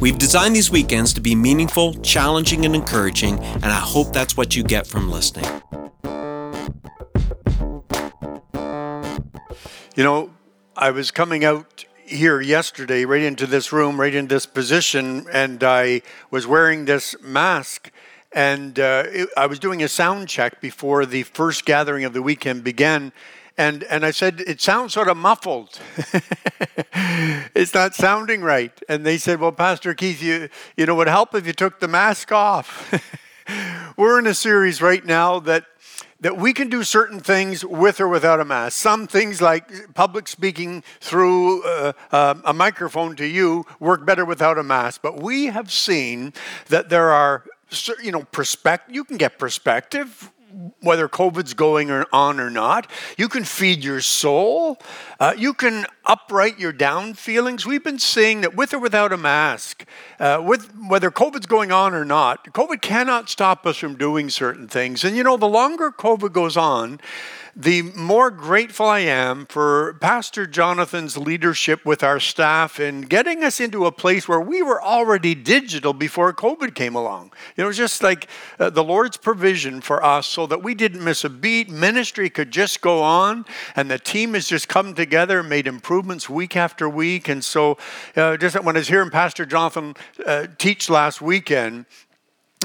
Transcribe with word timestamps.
We've 0.00 0.18
designed 0.18 0.56
these 0.56 0.70
weekends 0.70 1.12
to 1.14 1.20
be 1.20 1.34
meaningful, 1.34 1.94
challenging, 1.94 2.64
and 2.64 2.74
encouraging, 2.74 3.38
and 3.38 3.66
I 3.66 3.80
hope 3.80 4.12
that's 4.12 4.36
what 4.36 4.56
you 4.56 4.62
get 4.62 4.86
from 4.86 5.10
listening. 5.10 5.48
You 9.96 10.04
know, 10.04 10.30
I 10.76 10.90
was 10.90 11.10
coming 11.10 11.44
out 11.44 11.84
here 12.06 12.40
yesterday, 12.40 13.04
right 13.04 13.22
into 13.22 13.46
this 13.46 13.72
room, 13.72 14.00
right 14.00 14.14
in 14.14 14.28
this 14.28 14.46
position, 14.46 15.26
and 15.32 15.62
I 15.62 16.02
was 16.30 16.46
wearing 16.46 16.86
this 16.86 17.14
mask. 17.22 17.90
And 18.32 18.78
uh, 18.78 19.04
it, 19.06 19.28
I 19.36 19.46
was 19.46 19.58
doing 19.58 19.82
a 19.82 19.88
sound 19.88 20.28
check 20.28 20.60
before 20.60 21.04
the 21.04 21.24
first 21.24 21.64
gathering 21.64 22.04
of 22.04 22.12
the 22.12 22.22
weekend 22.22 22.64
began. 22.64 23.12
And, 23.60 23.84
and 23.84 24.06
I 24.06 24.10
said, 24.10 24.40
it 24.46 24.62
sounds 24.62 24.94
sort 24.94 25.08
of 25.08 25.18
muffled. 25.18 25.78
it's 27.54 27.74
not 27.74 27.94
sounding 27.94 28.40
right. 28.40 28.72
And 28.88 29.04
they 29.04 29.18
said, 29.18 29.38
well, 29.38 29.52
Pastor 29.52 29.92
Keith, 29.92 30.22
you, 30.22 30.48
you 30.78 30.86
know, 30.86 30.94
would 30.94 31.08
help 31.08 31.34
if 31.34 31.46
you 31.46 31.52
took 31.52 31.78
the 31.78 31.86
mask 31.86 32.32
off. 32.32 32.90
We're 33.98 34.18
in 34.18 34.26
a 34.26 34.32
series 34.32 34.80
right 34.80 35.04
now 35.04 35.40
that 35.40 35.66
that 36.20 36.36
we 36.36 36.52
can 36.52 36.68
do 36.68 36.82
certain 36.82 37.20
things 37.20 37.64
with 37.64 38.00
or 38.00 38.08
without 38.08 38.40
a 38.40 38.44
mask. 38.44 38.78
Some 38.78 39.06
things 39.06 39.40
like 39.42 39.94
public 39.94 40.28
speaking 40.28 40.82
through 41.00 41.62
uh, 41.64 41.92
uh, 42.12 42.34
a 42.44 42.52
microphone 42.54 43.14
to 43.16 43.26
you 43.26 43.64
work 43.78 44.06
better 44.06 44.24
without 44.24 44.56
a 44.58 44.62
mask. 44.62 45.00
But 45.02 45.20
we 45.20 45.46
have 45.46 45.70
seen 45.70 46.32
that 46.68 46.88
there 46.88 47.10
are, 47.10 47.44
you 48.02 48.12
know, 48.12 48.22
perspective. 48.32 48.94
You 48.94 49.04
can 49.04 49.18
get 49.18 49.38
perspective 49.38 50.30
whether 50.80 51.08
COVID's 51.08 51.54
going 51.54 51.90
on 51.90 52.40
or 52.40 52.50
not. 52.50 52.90
You 53.16 53.28
can 53.28 53.44
feed 53.44 53.84
your 53.84 54.00
soul. 54.00 54.78
Uh, 55.18 55.34
you 55.36 55.54
can 55.54 55.86
upright 56.10 56.58
your 56.58 56.72
down 56.72 57.14
feelings. 57.14 57.64
We've 57.64 57.84
been 57.84 58.00
seeing 58.00 58.40
that 58.40 58.56
with 58.56 58.74
or 58.74 58.80
without 58.80 59.12
a 59.12 59.16
mask, 59.16 59.84
uh, 60.18 60.42
with 60.44 60.68
whether 60.88 61.08
COVID's 61.08 61.46
going 61.46 61.70
on 61.70 61.94
or 61.94 62.04
not, 62.04 62.52
COVID 62.52 62.82
cannot 62.82 63.28
stop 63.28 63.64
us 63.64 63.76
from 63.76 63.94
doing 63.94 64.28
certain 64.28 64.66
things. 64.66 65.04
And 65.04 65.16
you 65.16 65.22
know, 65.22 65.36
the 65.36 65.46
longer 65.46 65.92
COVID 65.92 66.32
goes 66.32 66.56
on, 66.56 66.98
the 67.54 67.82
more 67.82 68.30
grateful 68.30 68.86
I 68.86 69.00
am 69.00 69.46
for 69.46 69.94
Pastor 70.00 70.46
Jonathan's 70.46 71.16
leadership 71.16 71.84
with 71.84 72.02
our 72.02 72.20
staff 72.20 72.78
and 72.78 73.08
getting 73.08 73.42
us 73.44 73.60
into 73.60 73.86
a 73.86 73.92
place 73.92 74.28
where 74.28 74.40
we 74.40 74.62
were 74.62 74.82
already 74.82 75.34
digital 75.34 75.92
before 75.92 76.32
COVID 76.32 76.74
came 76.74 76.94
along. 76.94 77.32
You 77.56 77.62
know, 77.62 77.64
it 77.64 77.68
was 77.68 77.76
just 77.76 78.02
like 78.02 78.28
uh, 78.58 78.70
the 78.70 78.84
Lord's 78.84 79.16
provision 79.16 79.80
for 79.80 80.02
us 80.04 80.26
so 80.26 80.46
that 80.46 80.62
we 80.62 80.74
didn't 80.74 81.04
miss 81.04 81.24
a 81.24 81.28
beat. 81.28 81.68
Ministry 81.68 82.30
could 82.30 82.50
just 82.50 82.80
go 82.80 83.02
on, 83.02 83.44
and 83.76 83.90
the 83.90 83.98
team 83.98 84.34
has 84.34 84.48
just 84.48 84.68
come 84.68 84.94
together 84.94 85.40
and 85.40 85.48
made 85.48 85.66
improvements 85.66 85.99
week 86.28 86.56
after 86.56 86.88
week. 86.88 87.28
And 87.28 87.44
so, 87.44 87.78
uh, 88.16 88.36
just 88.36 88.62
when 88.62 88.76
I 88.76 88.80
was 88.80 88.88
hearing 88.88 89.10
Pastor 89.10 89.46
Jonathan 89.46 89.94
uh, 90.26 90.46
teach 90.58 90.90
last 90.90 91.20
weekend, 91.20 91.86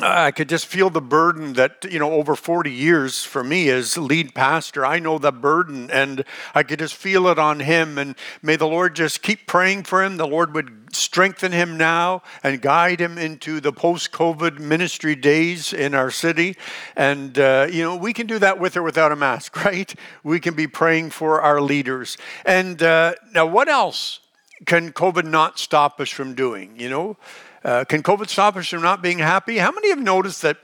I 0.01 0.31
could 0.31 0.49
just 0.49 0.65
feel 0.65 0.89
the 0.89 1.01
burden 1.01 1.53
that, 1.53 1.85
you 1.89 1.99
know, 1.99 2.11
over 2.11 2.35
40 2.35 2.69
years 2.69 3.23
for 3.23 3.45
me 3.45 3.69
as 3.69 3.97
lead 3.97 4.35
pastor, 4.35 4.85
I 4.85 4.99
know 4.99 5.17
the 5.17 5.31
burden 5.31 5.89
and 5.89 6.25
I 6.53 6.63
could 6.63 6.79
just 6.79 6.95
feel 6.95 7.27
it 7.27 7.39
on 7.39 7.61
him. 7.61 7.97
And 7.97 8.15
may 8.41 8.57
the 8.57 8.67
Lord 8.67 8.93
just 8.93 9.21
keep 9.21 9.47
praying 9.47 9.83
for 9.83 10.03
him. 10.03 10.17
The 10.17 10.27
Lord 10.27 10.53
would 10.53 10.93
strengthen 10.93 11.53
him 11.53 11.77
now 11.77 12.23
and 12.43 12.61
guide 12.61 12.99
him 12.99 13.17
into 13.17 13.61
the 13.61 13.71
post 13.71 14.11
COVID 14.11 14.59
ministry 14.59 15.15
days 15.15 15.71
in 15.71 15.93
our 15.93 16.11
city. 16.11 16.57
And, 16.97 17.39
uh, 17.39 17.67
you 17.71 17.81
know, 17.81 17.95
we 17.95 18.11
can 18.11 18.27
do 18.27 18.37
that 18.39 18.59
with 18.59 18.75
or 18.75 18.83
without 18.83 19.13
a 19.13 19.15
mask, 19.15 19.55
right? 19.65 19.95
We 20.23 20.41
can 20.41 20.55
be 20.55 20.67
praying 20.67 21.11
for 21.11 21.41
our 21.41 21.61
leaders. 21.61 22.17
And 22.45 22.83
uh, 22.83 23.15
now, 23.33 23.45
what 23.45 23.69
else 23.69 24.19
can 24.65 24.91
COVID 24.91 25.23
not 25.23 25.57
stop 25.57 26.01
us 26.01 26.09
from 26.09 26.33
doing? 26.33 26.77
You 26.77 26.89
know, 26.89 27.17
uh, 27.65 27.83
can 27.83 28.03
COVID 28.03 28.29
stop 28.29 28.55
us 28.57 28.67
from 28.67 28.83
not 28.83 29.01
being 29.01 29.17
happy? 29.17 29.57
How 29.57 29.71
many 29.71 29.89
have 29.89 29.99
noticed 29.99 30.43
that 30.43 30.57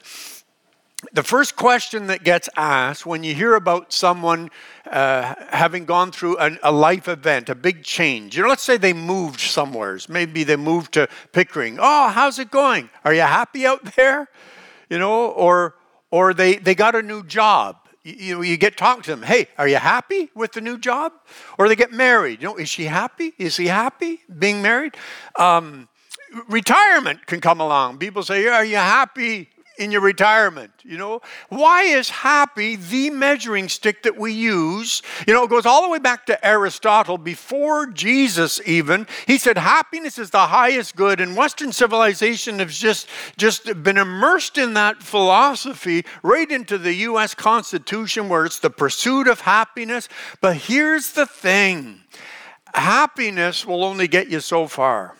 the 1.14 1.24
first 1.24 1.56
question 1.56 2.06
that 2.08 2.24
gets 2.24 2.48
asked 2.56 3.08
when 3.08 3.24
you 3.24 3.34
hear 3.34 3.56
about 3.56 3.92
someone 3.92 4.52
uh, 4.86 5.34
having 5.50 5.86
gone 5.86 6.12
through 6.12 6.38
an, 6.38 6.60
a 6.62 6.72
life 6.72 7.08
event, 7.08 7.50
a 7.50 7.56
big 7.56 7.84
change, 7.84 8.38
you 8.38 8.44
know, 8.44 8.50
let's 8.50 8.62
say 8.62 8.78
they 8.78 8.94
moved 8.94 9.40
somewhere, 9.40 9.98
maybe 10.10 10.44
they 10.44 10.56
moved 10.56 10.94
to 10.94 11.08
Pickering. 11.32 11.80
Oh, 11.82 12.10
how's 12.10 12.38
it 12.38 12.52
going? 12.52 12.88
Are 13.04 13.16
you 13.16 13.22
happy 13.22 13.66
out 13.66 13.96
there? 13.96 14.30
You 14.92 15.00
know, 15.00 15.26
or 15.32 15.76
or 16.12 16.36
they 16.36 16.58
they 16.58 16.76
got 16.76 16.94
a 16.94 17.02
new 17.02 17.24
job. 17.24 17.78
You, 18.04 18.36
know, 18.36 18.42
you 18.42 18.58
get 18.58 18.78
talking 18.78 19.04
to 19.04 19.12
them. 19.12 19.24
Hey, 19.24 19.48
are 19.58 19.68
you 19.68 19.78
happy 19.78 20.30
with 20.36 20.54
the 20.54 20.62
new 20.62 20.78
job? 20.78 21.14
Or 21.58 21.68
they 21.68 21.76
get 21.76 21.92
married. 21.92 22.42
You 22.42 22.50
know, 22.50 22.56
is 22.58 22.68
she 22.68 22.86
happy? 22.86 23.34
Is 23.38 23.58
he 23.58 23.68
happy 23.68 24.22
being 24.40 24.62
married? 24.62 24.98
Um, 25.36 25.88
retirement 26.48 27.26
can 27.28 27.42
come 27.42 27.60
along. 27.60 27.98
People 27.98 28.24
say, 28.24 28.48
Are 28.48 28.66
you 28.66 28.78
happy 28.78 29.50
in 29.78 29.92
your 29.92 30.02
retirement? 30.02 30.72
You 30.84 30.98
know, 30.98 31.22
why 31.50 31.84
is 31.84 32.10
happy 32.10 32.76
the 32.76 33.10
measuring 33.10 33.68
stick 33.70 34.04
that 34.04 34.18
we 34.18 34.34
use? 34.34 35.02
You 35.28 35.34
know, 35.34 35.44
it 35.44 35.50
goes 35.50 35.66
all 35.66 35.84
the 35.84 35.90
way 35.90 36.00
back 36.00 36.26
to 36.28 36.46
Aristotle 36.46 37.18
before 37.18 37.88
Jesus 37.88 38.62
even. 38.66 39.08
He 39.28 39.38
said 39.38 39.58
happiness 39.58 40.20
is 40.20 40.30
the 40.30 40.48
highest 40.48 40.96
good, 40.96 41.20
and 41.20 41.36
Western 41.36 41.72
civilization 41.72 42.60
has 42.60 42.78
just, 42.78 43.08
just 43.38 43.84
been 43.84 43.98
immersed 43.98 44.58
in 44.58 44.74
that 44.76 45.02
philosophy 45.02 46.06
right 46.24 46.50
into 46.50 46.78
the 46.78 46.94
US 46.94 47.34
Constitution 47.34 48.30
where 48.30 48.46
it's 48.46 48.60
the 48.60 48.70
pursuit 48.70 49.28
of 49.28 49.42
happiness. 49.42 50.08
But 50.42 50.58
here's 50.58 51.14
the 51.14 51.26
thing 51.26 52.02
happiness 52.74 53.66
will 53.66 53.84
only 53.84 54.08
get 54.08 54.30
you 54.30 54.40
so 54.40 54.68
far. 54.68 55.16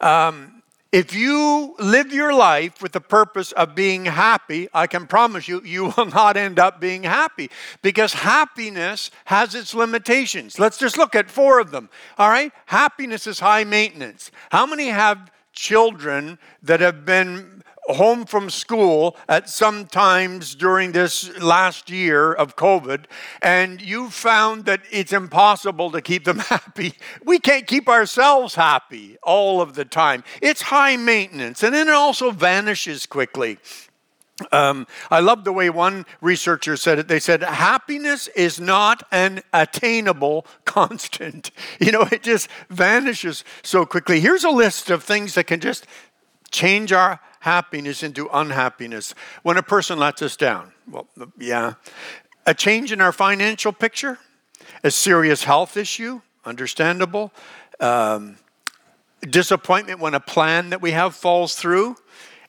Um, 0.00 0.56
if 0.92 1.14
you 1.14 1.74
live 1.78 2.12
your 2.12 2.32
life 2.32 2.80
with 2.80 2.92
the 2.92 3.00
purpose 3.00 3.52
of 3.52 3.74
being 3.74 4.06
happy, 4.06 4.68
I 4.72 4.86
can 4.86 5.06
promise 5.06 5.46
you, 5.46 5.60
you 5.62 5.92
will 5.96 6.06
not 6.14 6.36
end 6.36 6.58
up 6.58 6.80
being 6.80 7.02
happy 7.02 7.50
because 7.82 8.14
happiness 8.14 9.10
has 9.26 9.54
its 9.54 9.74
limitations. 9.74 10.58
Let's 10.58 10.78
just 10.78 10.96
look 10.96 11.14
at 11.14 11.30
four 11.30 11.58
of 11.60 11.70
them. 11.70 11.90
All 12.16 12.30
right? 12.30 12.52
Happiness 12.66 13.26
is 13.26 13.40
high 13.40 13.64
maintenance. 13.64 14.30
How 14.50 14.64
many 14.64 14.86
have 14.86 15.30
children 15.52 16.38
that 16.62 16.80
have 16.80 17.04
been 17.04 17.55
home 17.88 18.24
from 18.24 18.50
school 18.50 19.16
at 19.28 19.48
some 19.48 19.86
times 19.86 20.54
during 20.54 20.92
this 20.92 21.36
last 21.38 21.90
year 21.90 22.32
of 22.32 22.56
COVID, 22.56 23.04
and 23.42 23.80
you 23.80 24.10
found 24.10 24.64
that 24.64 24.82
it's 24.90 25.12
impossible 25.12 25.90
to 25.90 26.02
keep 26.02 26.24
them 26.24 26.38
happy. 26.50 26.94
We 27.24 27.38
can't 27.38 27.66
keep 27.66 27.88
ourselves 27.88 28.54
happy 28.54 29.16
all 29.22 29.60
of 29.60 29.74
the 29.74 29.84
time. 29.84 30.24
It's 30.42 30.62
high 30.62 30.96
maintenance, 30.96 31.62
and 31.62 31.74
then 31.74 31.88
it 31.88 31.94
also 31.94 32.30
vanishes 32.30 33.06
quickly. 33.06 33.58
Um, 34.52 34.86
I 35.10 35.20
love 35.20 35.44
the 35.44 35.52
way 35.52 35.70
one 35.70 36.04
researcher 36.20 36.76
said 36.76 36.98
it. 36.98 37.08
They 37.08 37.20
said, 37.20 37.42
happiness 37.42 38.28
is 38.28 38.60
not 38.60 39.02
an 39.10 39.40
attainable 39.52 40.46
constant. 40.64 41.50
You 41.80 41.92
know, 41.92 42.08
it 42.10 42.22
just 42.22 42.48
vanishes 42.68 43.44
so 43.62 43.86
quickly. 43.86 44.20
Here's 44.20 44.44
a 44.44 44.50
list 44.50 44.90
of 44.90 45.04
things 45.04 45.34
that 45.34 45.46
can 45.46 45.60
just 45.60 45.86
change 46.50 46.92
our 46.92 47.20
happiness 47.40 48.02
into 48.02 48.28
unhappiness 48.32 49.14
when 49.42 49.56
a 49.56 49.62
person 49.62 49.98
lets 49.98 50.22
us 50.22 50.36
down. 50.36 50.72
Well, 50.90 51.06
yeah. 51.38 51.74
A 52.46 52.54
change 52.54 52.92
in 52.92 53.00
our 53.00 53.12
financial 53.12 53.72
picture, 53.72 54.18
a 54.82 54.90
serious 54.90 55.44
health 55.44 55.76
issue, 55.76 56.20
understandable. 56.44 57.32
Um, 57.80 58.36
disappointment 59.20 60.00
when 60.00 60.14
a 60.14 60.20
plan 60.20 60.70
that 60.70 60.80
we 60.80 60.92
have 60.92 61.14
falls 61.14 61.56
through 61.56 61.96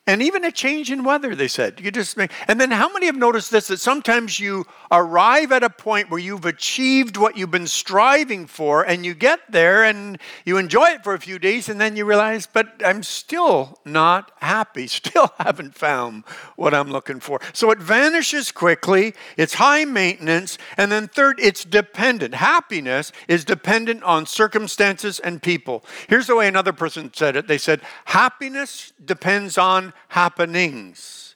and 0.08 0.24
even 0.24 0.46
a 0.46 0.52
change 0.52 0.90
in 0.90 1.04
weather 1.04 1.36
they 1.36 1.50
said. 1.50 1.82
You 1.82 1.92
just 1.92 2.16
make, 2.16 2.32
and 2.48 2.60
then 2.60 2.72
how 2.72 2.92
many 2.92 3.06
have 3.08 3.18
noticed 3.18 3.52
this 3.52 3.68
that 3.68 3.80
sometimes 3.80 4.40
you 4.40 4.66
arrive 4.92 5.52
at 5.52 5.64
a 5.64 5.70
point 5.70 6.10
where 6.10 6.20
you've 6.20 6.46
achieved 6.46 7.18
what 7.18 7.38
you've 7.38 7.52
been 7.52 7.68
striving 7.68 8.48
for 8.48 8.84
and 8.84 9.06
you 9.06 9.14
get 9.14 9.40
there 9.50 9.84
and 9.84 10.18
you 10.46 10.58
enjoy 10.58 10.86
it 10.86 11.04
for 11.04 11.14
a 11.14 11.20
few 11.20 11.38
days 11.38 11.68
and 11.68 11.80
then 11.80 11.96
you 11.98 12.06
realize 12.06 12.48
but 12.48 12.82
i'm 12.86 13.04
still 13.04 13.80
not 13.84 14.32
happy 14.38 14.88
still 14.88 15.32
haven't 15.40 15.76
found 15.76 16.24
what 16.56 16.74
i'm 16.74 16.90
looking 16.90 17.20
for. 17.20 17.40
So 17.52 17.70
it 17.72 17.80
vanishes 17.80 18.52
quickly 18.52 19.14
it's 19.36 19.56
high 19.56 19.84
maintenance 19.84 20.58
and 20.78 20.92
then 20.92 21.08
third 21.08 21.40
it's 21.40 21.66
dependent. 21.66 22.36
Happiness 22.36 23.12
is 23.28 23.44
dependent 23.44 24.04
on 24.04 24.26
circumstances 24.26 25.20
and 25.20 25.42
people. 25.44 25.84
Here's 26.08 26.28
the 26.28 26.36
way 26.36 26.48
another 26.48 26.74
person 26.74 27.12
said 27.14 27.36
it. 27.36 27.48
They 27.48 27.58
said 27.58 27.82
happiness 28.06 28.94
depends 29.04 29.58
on 29.58 29.94
happenings. 30.10 31.36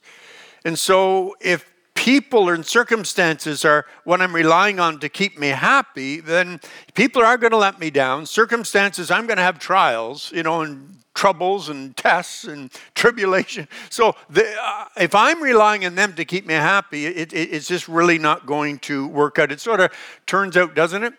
And 0.63 0.77
so 0.77 1.35
if 1.39 1.65
people 1.95 2.49
and 2.49 2.65
circumstances 2.65 3.63
are 3.63 3.85
what 4.05 4.21
I'm 4.21 4.33
relying 4.33 4.79
on 4.79 4.99
to 4.99 5.09
keep 5.09 5.37
me 5.37 5.49
happy, 5.49 6.19
then 6.19 6.59
people 6.93 7.21
are 7.21 7.37
going 7.37 7.51
to 7.51 7.57
let 7.57 7.79
me 7.79 7.89
down. 7.89 8.25
Circumstances, 8.25 9.11
I'm 9.11 9.27
going 9.27 9.37
to 9.37 9.43
have 9.43 9.59
trials, 9.59 10.31
you 10.31 10.43
know, 10.43 10.61
and 10.61 10.97
troubles 11.13 11.69
and 11.69 11.95
tests 11.95 12.45
and 12.45 12.71
tribulation. 12.95 13.67
So 13.89 14.15
the, 14.29 14.55
uh, 14.59 14.85
if 14.97 15.13
I'm 15.13 15.41
relying 15.43 15.85
on 15.85 15.95
them 15.95 16.13
to 16.13 16.25
keep 16.25 16.47
me 16.47 16.53
happy, 16.53 17.05
it, 17.05 17.33
it, 17.33 17.53
it's 17.53 17.67
just 17.67 17.87
really 17.87 18.17
not 18.17 18.45
going 18.45 18.79
to 18.79 19.07
work 19.07 19.37
out. 19.37 19.51
It 19.51 19.59
sort 19.59 19.79
of 19.79 19.91
turns 20.25 20.57
out, 20.57 20.73
doesn't 20.73 21.03
it? 21.03 21.13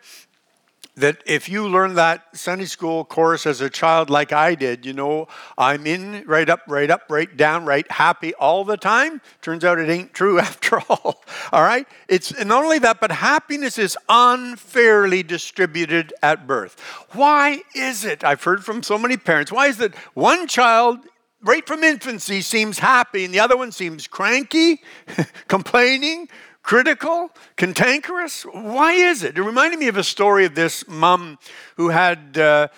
That 0.96 1.22
if 1.24 1.48
you 1.48 1.66
learn 1.68 1.94
that 1.94 2.36
Sunday 2.36 2.66
school 2.66 3.04
course 3.04 3.46
as 3.46 3.60
a 3.62 3.70
child, 3.70 4.10
like 4.10 4.32
I 4.32 4.54
did, 4.54 4.84
you 4.84 4.92
know, 4.92 5.26
I'm 5.56 5.86
in 5.86 6.24
right 6.26 6.48
up, 6.48 6.60
right 6.68 6.90
up, 6.90 7.02
right 7.08 7.34
down, 7.34 7.64
right 7.64 7.90
happy 7.90 8.34
all 8.34 8.64
the 8.64 8.76
time. 8.76 9.22
Turns 9.40 9.64
out 9.64 9.78
it 9.78 9.88
ain't 9.88 10.12
true 10.12 10.38
after 10.48 10.80
all. 10.80 11.24
all 11.50 11.62
right? 11.62 11.86
It's 12.08 12.32
not 12.44 12.64
only 12.64 12.78
that, 12.80 13.00
but 13.00 13.10
happiness 13.10 13.78
is 13.78 13.96
unfairly 14.08 15.22
distributed 15.22 16.12
at 16.22 16.46
birth. 16.46 16.78
Why 17.12 17.62
is 17.74 18.04
it? 18.04 18.22
I've 18.22 18.44
heard 18.44 18.64
from 18.64 18.82
so 18.82 18.98
many 18.98 19.16
parents. 19.16 19.50
Why 19.50 19.68
is 19.68 19.80
it 19.80 19.94
one 20.14 20.46
child 20.46 20.98
right 21.42 21.66
from 21.66 21.82
infancy 21.82 22.40
seems 22.40 22.78
happy 22.78 23.24
and 23.24 23.34
the 23.34 23.40
other 23.40 23.56
one 23.56 23.72
seems 23.72 24.06
cranky, 24.06 24.80
complaining, 25.48 26.28
critical, 26.62 27.30
cantankerous? 27.56 28.42
Why 28.42 28.92
is 28.92 29.22
it? 29.22 29.36
It 29.36 29.42
reminded 29.42 29.78
me 29.78 29.88
of 29.88 29.96
a 29.96 30.04
story 30.04 30.44
of 30.44 30.54
this 30.54 30.86
mom 30.88 31.38
who 31.76 31.88
had 31.88 32.38
uh, 32.38 32.68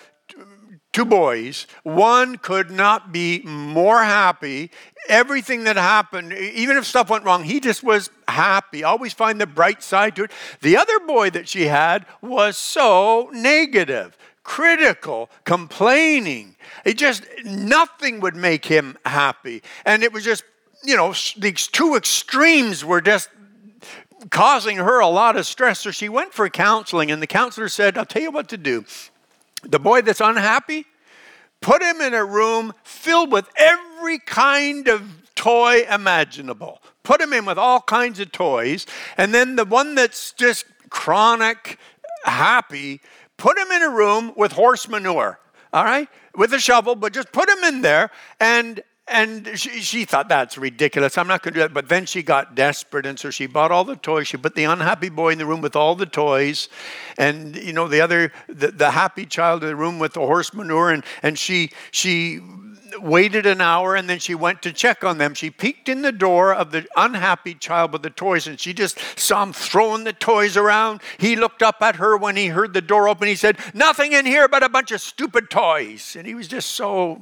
two 0.91 1.05
boys. 1.05 1.67
One 1.83 2.37
could 2.37 2.71
not 2.71 3.11
be 3.11 3.41
more 3.43 4.03
happy. 4.03 4.71
Everything 5.07 5.65
that 5.65 5.75
happened, 5.75 6.33
even 6.33 6.77
if 6.77 6.85
stuff 6.85 7.09
went 7.09 7.25
wrong, 7.25 7.43
he 7.43 7.59
just 7.59 7.83
was 7.83 8.09
happy. 8.27 8.83
Always 8.83 9.13
find 9.13 9.39
the 9.39 9.45
bright 9.45 9.83
side 9.83 10.15
to 10.15 10.23
it. 10.23 10.31
The 10.61 10.77
other 10.77 10.99
boy 10.99 11.29
that 11.31 11.47
she 11.47 11.67
had 11.67 12.05
was 12.21 12.57
so 12.57 13.29
negative 13.33 14.17
critical, 14.45 15.29
complaining. 15.43 16.55
It 16.85 16.97
just, 16.97 17.25
nothing 17.43 18.21
would 18.21 18.35
make 18.35 18.63
him 18.63 18.97
happy. 19.05 19.61
And 19.85 20.03
it 20.03 20.13
was 20.13 20.23
just, 20.23 20.43
you 20.83 20.95
know, 20.95 21.13
these 21.35 21.67
two 21.67 21.95
extremes 21.95 22.85
were 22.85 23.01
just 23.01 23.27
causing 24.29 24.77
her 24.77 24.99
a 24.99 25.07
lot 25.07 25.35
of 25.37 25.45
stress. 25.45 25.81
So 25.81 25.91
she 25.91 26.09
went 26.09 26.33
for 26.33 26.49
counseling, 26.49 27.11
and 27.11 27.21
the 27.21 27.27
counselor 27.27 27.69
said, 27.69 27.97
I'll 27.97 28.05
tell 28.05 28.21
you 28.21 28.31
what 28.31 28.49
to 28.49 28.57
do. 28.57 28.85
The 29.63 29.79
boy 29.79 30.01
that's 30.01 30.21
unhappy, 30.21 30.85
put 31.61 31.81
him 31.81 32.01
in 32.01 32.13
a 32.13 32.23
room 32.23 32.73
filled 32.83 33.31
with 33.31 33.49
every 33.57 34.19
kind 34.19 34.87
of 34.87 35.31
toy 35.35 35.85
imaginable. 35.89 36.81
Put 37.03 37.21
him 37.21 37.33
in 37.33 37.45
with 37.45 37.57
all 37.57 37.81
kinds 37.81 38.19
of 38.19 38.31
toys. 38.31 38.85
And 39.17 39.33
then 39.33 39.55
the 39.55 39.65
one 39.65 39.95
that's 39.95 40.31
just 40.31 40.65
chronic 40.89 41.77
happy, 42.23 43.01
put 43.37 43.57
him 43.57 43.71
in 43.71 43.83
a 43.83 43.89
room 43.89 44.33
with 44.35 44.53
horse 44.53 44.87
manure. 44.87 45.39
All 45.73 45.83
right? 45.83 46.07
With 46.35 46.53
a 46.53 46.59
shovel, 46.59 46.95
but 46.95 47.13
just 47.13 47.31
put 47.31 47.49
him 47.49 47.63
in 47.63 47.81
there 47.81 48.09
and 48.39 48.81
and 49.07 49.47
she, 49.55 49.81
she 49.81 50.05
thought 50.05 50.29
that's 50.29 50.57
ridiculous. 50.57 51.17
I'm 51.17 51.27
not 51.27 51.43
going 51.43 51.53
to 51.53 51.59
do 51.59 51.61
that. 51.61 51.73
But 51.73 51.89
then 51.89 52.07
she 52.07 52.23
got 52.23 52.55
desperate, 52.55 53.05
and 53.05 53.19
so 53.19 53.29
she 53.29 53.45
bought 53.45 53.71
all 53.71 53.83
the 53.83 53.95
toys. 53.95 54.27
She 54.27 54.37
put 54.37 54.55
the 54.55 54.63
unhappy 54.63 55.09
boy 55.09 55.33
in 55.33 55.37
the 55.37 55.45
room 55.45 55.61
with 55.61 55.75
all 55.75 55.95
the 55.95 56.07
toys, 56.07 56.69
and 57.17 57.55
you 57.55 57.71
know 57.71 57.87
the 57.87 58.01
other, 58.01 58.31
the, 58.47 58.71
the 58.71 58.91
happy 58.91 59.25
child 59.25 59.63
in 59.63 59.69
the 59.69 59.75
room 59.75 59.99
with 59.99 60.13
the 60.13 60.21
horse 60.21 60.53
manure. 60.53 60.91
And 60.91 61.03
and 61.21 61.37
she 61.37 61.71
she 61.91 62.41
waited 62.99 63.45
an 63.45 63.61
hour, 63.61 63.95
and 63.95 64.09
then 64.09 64.17
she 64.17 64.33
went 64.33 64.63
to 64.63 64.73
check 64.73 65.03
on 65.03 65.19
them. 65.19 65.35
She 65.35 65.51
peeked 65.51 65.87
in 65.87 66.01
the 66.01 66.11
door 66.11 66.55
of 66.55 66.71
the 66.71 66.87
unhappy 66.95 67.53
child 67.53 67.93
with 67.93 68.01
the 68.01 68.09
toys, 68.09 68.47
and 68.47 68.59
she 68.59 68.73
just 68.73 68.97
saw 69.19 69.43
him 69.43 69.53
throwing 69.53 70.03
the 70.03 70.13
toys 70.13 70.57
around. 70.57 71.01
He 71.19 71.35
looked 71.35 71.61
up 71.61 71.81
at 71.81 71.97
her 71.97 72.17
when 72.17 72.35
he 72.35 72.47
heard 72.47 72.73
the 72.73 72.81
door 72.81 73.07
open. 73.07 73.27
He 73.27 73.35
said, 73.35 73.57
"Nothing 73.75 74.13
in 74.13 74.25
here 74.25 74.47
but 74.47 74.63
a 74.63 74.69
bunch 74.69 74.91
of 74.91 75.01
stupid 75.01 75.51
toys," 75.51 76.15
and 76.17 76.25
he 76.25 76.33
was 76.33 76.47
just 76.47 76.71
so 76.71 77.21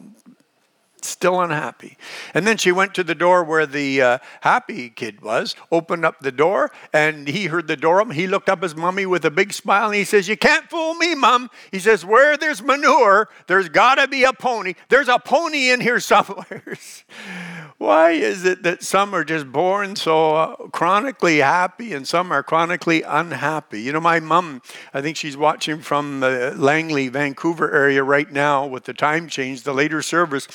still 1.08 1.42
unhappy. 1.42 1.98
And 2.34 2.46
then 2.46 2.58
she 2.58 2.72
went 2.72 2.94
to 2.96 3.04
the 3.04 3.16
door 3.16 3.44
where 3.44 3.66
the 3.66 4.02
uh, 4.02 4.18
happy 4.42 4.90
kid 4.90 5.22
was, 5.22 5.56
opened 5.72 6.06
up 6.06 6.20
the 6.20 6.32
door, 6.32 6.72
and 6.92 7.28
he 7.28 7.46
heard 7.46 7.68
the 7.68 7.76
door. 7.76 8.12
He 8.12 8.28
looked 8.28 8.50
up 8.50 8.62
his 8.64 8.76
mummy 8.76 9.06
with 9.06 9.26
a 9.26 9.32
big 9.32 9.54
smile 9.54 9.88
and 9.88 9.96
he 9.96 10.04
says, 10.04 10.28
You 10.28 10.38
can't 10.38 10.70
fool 10.70 10.96
me, 10.96 11.16
mum. 11.16 11.50
He 11.72 11.80
says, 11.80 12.06
Where 12.06 12.38
there's 12.38 12.62
manure, 12.62 13.30
there's 13.48 13.70
got 13.70 13.96
to 13.96 14.08
be 14.08 14.24
a 14.24 14.34
pony. 14.34 14.74
There's 14.90 15.08
a 15.08 15.20
pony 15.20 15.70
in 15.70 15.82
here 15.82 16.00
somewhere. 16.00 16.64
Why 17.78 18.12
is 18.12 18.46
it 18.46 18.64
that 18.64 18.84
some 18.84 19.14
are 19.14 19.24
just 19.24 19.52
born 19.52 19.96
so 19.96 20.36
uh, 20.36 20.56
chronically 20.68 21.40
happy 21.40 21.94
and 21.94 22.08
some 22.08 22.32
are 22.32 22.44
chronically 22.44 23.02
unhappy? 23.02 23.82
You 23.82 23.94
know, 23.94 24.00
my 24.00 24.20
mum, 24.20 24.62
I 24.94 25.02
think 25.02 25.18
she's 25.18 25.36
watching 25.36 25.80
from 25.80 26.20
the 26.20 26.54
Langley, 26.56 27.10
Vancouver 27.10 27.72
area 27.74 28.04
right 28.04 28.32
now 28.32 28.66
with 28.66 28.86
the 28.86 28.94
time 28.94 29.28
change, 29.28 29.64
the 29.64 29.74
later 29.74 30.02
service 30.02 30.48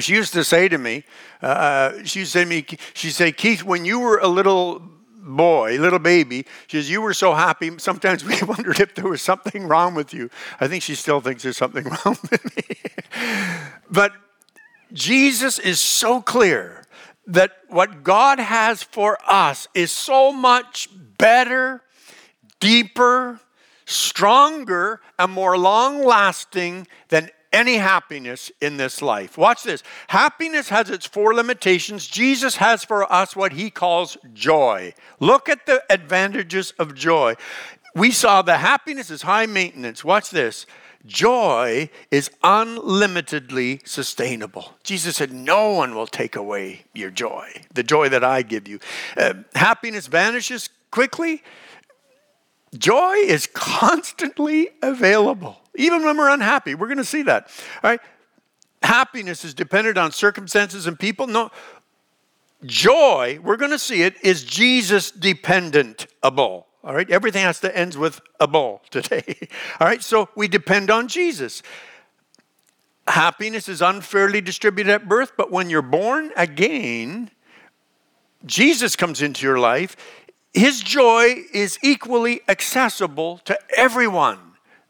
she 0.00 0.14
used 0.14 0.32
to 0.32 0.44
say 0.44 0.68
to 0.68 0.78
me, 0.78 1.04
uh, 1.42 1.46
uh 1.46 2.04
she 2.04 2.24
say 2.24 2.44
to 2.44 2.48
me, 2.48 2.66
she 2.94 3.10
said, 3.10 3.36
Keith, 3.36 3.62
when 3.62 3.84
you 3.84 4.00
were 4.00 4.18
a 4.18 4.28
little 4.28 4.82
boy, 5.22 5.78
little 5.78 5.98
baby, 5.98 6.44
she 6.66 6.78
says, 6.78 6.90
you 6.90 7.00
were 7.00 7.14
so 7.14 7.34
happy, 7.34 7.70
sometimes 7.78 8.24
we 8.24 8.40
wondered 8.42 8.80
if 8.80 8.94
there 8.94 9.08
was 9.08 9.22
something 9.22 9.64
wrong 9.66 9.94
with 9.94 10.12
you. 10.12 10.30
I 10.60 10.68
think 10.68 10.82
she 10.82 10.94
still 10.94 11.20
thinks 11.20 11.42
there's 11.42 11.56
something 11.56 11.84
wrong 12.04 12.16
with 12.30 12.56
me. 12.56 12.76
but 13.90 14.12
Jesus 14.92 15.58
is 15.58 15.80
so 15.80 16.20
clear 16.20 16.84
that 17.26 17.52
what 17.68 18.02
God 18.02 18.38
has 18.40 18.82
for 18.82 19.16
us 19.28 19.68
is 19.74 19.90
so 19.92 20.32
much 20.32 20.88
better, 21.18 21.82
deeper, 22.60 23.40
stronger, 23.84 25.00
and 25.18 25.32
more 25.32 25.56
long 25.56 26.04
lasting 26.04 26.86
than 27.08 27.30
any 27.52 27.76
happiness 27.76 28.50
in 28.60 28.76
this 28.76 29.02
life. 29.02 29.36
Watch 29.36 29.62
this. 29.62 29.82
Happiness 30.08 30.68
has 30.68 30.90
its 30.90 31.06
four 31.06 31.34
limitations. 31.34 32.06
Jesus 32.06 32.56
has 32.56 32.84
for 32.84 33.10
us 33.12 33.36
what 33.36 33.52
he 33.52 33.70
calls 33.70 34.16
joy. 34.32 34.94
Look 35.20 35.48
at 35.48 35.66
the 35.66 35.82
advantages 35.90 36.72
of 36.78 36.94
joy. 36.94 37.34
We 37.94 38.10
saw 38.10 38.42
the 38.42 38.58
happiness 38.58 39.10
is 39.10 39.22
high 39.22 39.46
maintenance. 39.46 40.04
Watch 40.04 40.30
this. 40.30 40.66
Joy 41.04 41.90
is 42.10 42.30
unlimitedly 42.44 43.80
sustainable. 43.84 44.74
Jesus 44.84 45.16
said, 45.16 45.32
No 45.32 45.72
one 45.72 45.94
will 45.94 46.06
take 46.06 46.36
away 46.36 46.84
your 46.94 47.10
joy, 47.10 47.50
the 47.74 47.82
joy 47.82 48.08
that 48.08 48.22
I 48.22 48.42
give 48.42 48.68
you. 48.68 48.78
Uh, 49.16 49.34
happiness 49.54 50.06
vanishes 50.06 50.70
quickly, 50.92 51.42
joy 52.76 53.14
is 53.14 53.46
constantly 53.52 54.70
available. 54.82 55.60
Even 55.74 56.04
when 56.04 56.16
we're 56.16 56.30
unhappy, 56.30 56.74
we're 56.74 56.86
going 56.86 56.98
to 56.98 57.04
see 57.04 57.22
that. 57.22 57.48
All 57.82 57.90
right? 57.90 58.00
Happiness 58.82 59.44
is 59.44 59.54
dependent 59.54 59.96
on 59.96 60.10
circumstances 60.12 60.86
and 60.86 60.98
people. 60.98 61.26
No, 61.26 61.50
joy, 62.64 63.38
we're 63.42 63.56
going 63.56 63.70
to 63.70 63.78
see 63.78 64.02
it, 64.02 64.16
is 64.22 64.44
Jesus 64.44 65.10
dependent 65.10 66.06
All 66.84 66.94
right, 66.94 67.08
everything 67.10 67.44
has 67.44 67.60
to 67.60 67.76
end 67.76 67.94
with 67.94 68.20
a 68.40 68.48
bull 68.48 68.82
today. 68.90 69.48
All 69.80 69.86
right, 69.86 70.02
so 70.02 70.28
we 70.34 70.48
depend 70.48 70.90
on 70.90 71.06
Jesus. 71.06 71.62
Happiness 73.06 73.68
is 73.68 73.82
unfairly 73.82 74.40
distributed 74.40 74.92
at 74.92 75.08
birth, 75.08 75.32
but 75.36 75.50
when 75.50 75.70
you're 75.70 75.82
born 75.82 76.32
again, 76.36 77.30
Jesus 78.44 78.96
comes 78.96 79.22
into 79.22 79.46
your 79.46 79.58
life. 79.58 79.96
His 80.52 80.80
joy 80.80 81.44
is 81.52 81.78
equally 81.82 82.42
accessible 82.48 83.38
to 83.44 83.58
everyone 83.76 84.38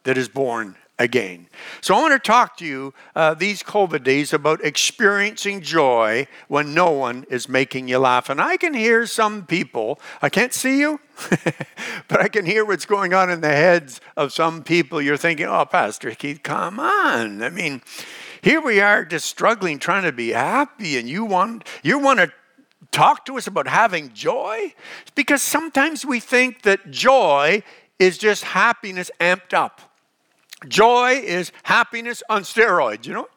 that 0.04 0.18
is 0.18 0.28
born 0.28 0.76
again. 0.98 1.48
So 1.80 1.94
I 1.94 2.00
want 2.00 2.12
to 2.12 2.18
talk 2.18 2.56
to 2.58 2.66
you 2.66 2.94
uh, 3.14 3.34
these 3.34 3.62
COVID 3.62 4.04
days 4.04 4.32
about 4.32 4.64
experiencing 4.64 5.60
joy 5.60 6.26
when 6.48 6.74
no 6.74 6.90
one 6.90 7.24
is 7.28 7.48
making 7.48 7.88
you 7.88 7.98
laugh. 7.98 8.28
And 8.28 8.40
I 8.40 8.56
can 8.56 8.74
hear 8.74 9.06
some 9.06 9.46
people, 9.46 10.00
I 10.20 10.28
can't 10.28 10.52
see 10.52 10.78
you, 10.78 11.00
but 12.08 12.20
I 12.20 12.28
can 12.28 12.44
hear 12.44 12.64
what's 12.64 12.86
going 12.86 13.14
on 13.14 13.30
in 13.30 13.40
the 13.40 13.48
heads 13.48 14.00
of 14.16 14.32
some 14.32 14.62
people. 14.62 15.00
You're 15.00 15.16
thinking, 15.16 15.46
oh, 15.46 15.64
Pastor 15.64 16.12
Keith, 16.12 16.42
come 16.42 16.78
on. 16.78 17.42
I 17.42 17.50
mean, 17.50 17.82
here 18.42 18.60
we 18.60 18.80
are 18.80 19.04
just 19.04 19.26
struggling, 19.26 19.78
trying 19.78 20.02
to 20.04 20.12
be 20.12 20.30
happy, 20.30 20.98
and 20.98 21.08
you 21.08 21.24
want 21.24 21.66
you 21.82 21.98
want 21.98 22.18
to 22.18 22.32
talk 22.92 23.24
to 23.26 23.36
us 23.36 23.46
about 23.46 23.66
having 23.66 24.12
joy? 24.12 24.74
Because 25.14 25.42
sometimes 25.42 26.06
we 26.06 26.20
think 26.20 26.62
that 26.62 26.90
joy 26.90 27.62
is 27.98 28.18
just 28.18 28.44
happiness 28.44 29.10
amped 29.20 29.52
up. 29.52 29.80
Joy 30.68 31.20
is 31.24 31.50
happiness 31.64 32.22
on 32.28 32.42
steroids, 32.42 33.06
you 33.06 33.14
know? 33.14 33.28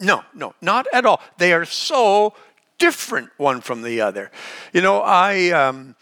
No, 0.00 0.24
no, 0.34 0.54
not 0.60 0.86
at 0.92 1.06
all. 1.06 1.20
They 1.38 1.52
are 1.52 1.64
so 1.64 2.34
different 2.78 3.30
one 3.36 3.60
from 3.60 3.82
the 3.82 4.00
other. 4.00 4.30
You 4.72 4.82
know, 4.82 5.00
I. 5.00 5.50
Um, 5.50 5.94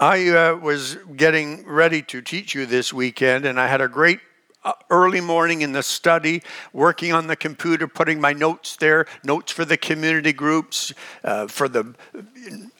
I 0.00 0.28
uh, 0.28 0.56
was 0.56 0.96
getting 1.16 1.66
ready 1.66 2.02
to 2.02 2.20
teach 2.20 2.54
you 2.54 2.66
this 2.66 2.92
weekend, 2.92 3.46
and 3.46 3.58
I 3.58 3.66
had 3.66 3.80
a 3.80 3.88
great 3.88 4.20
early 4.90 5.20
morning 5.20 5.62
in 5.62 5.72
the 5.72 5.82
study, 5.82 6.42
working 6.72 7.12
on 7.12 7.26
the 7.26 7.36
computer, 7.36 7.86
putting 7.86 8.20
my 8.20 8.32
notes 8.32 8.76
there, 8.76 9.06
notes 9.24 9.52
for 9.52 9.64
the 9.64 9.76
community 9.76 10.32
groups, 10.32 10.92
uh, 11.24 11.46
for 11.46 11.68
the 11.68 11.94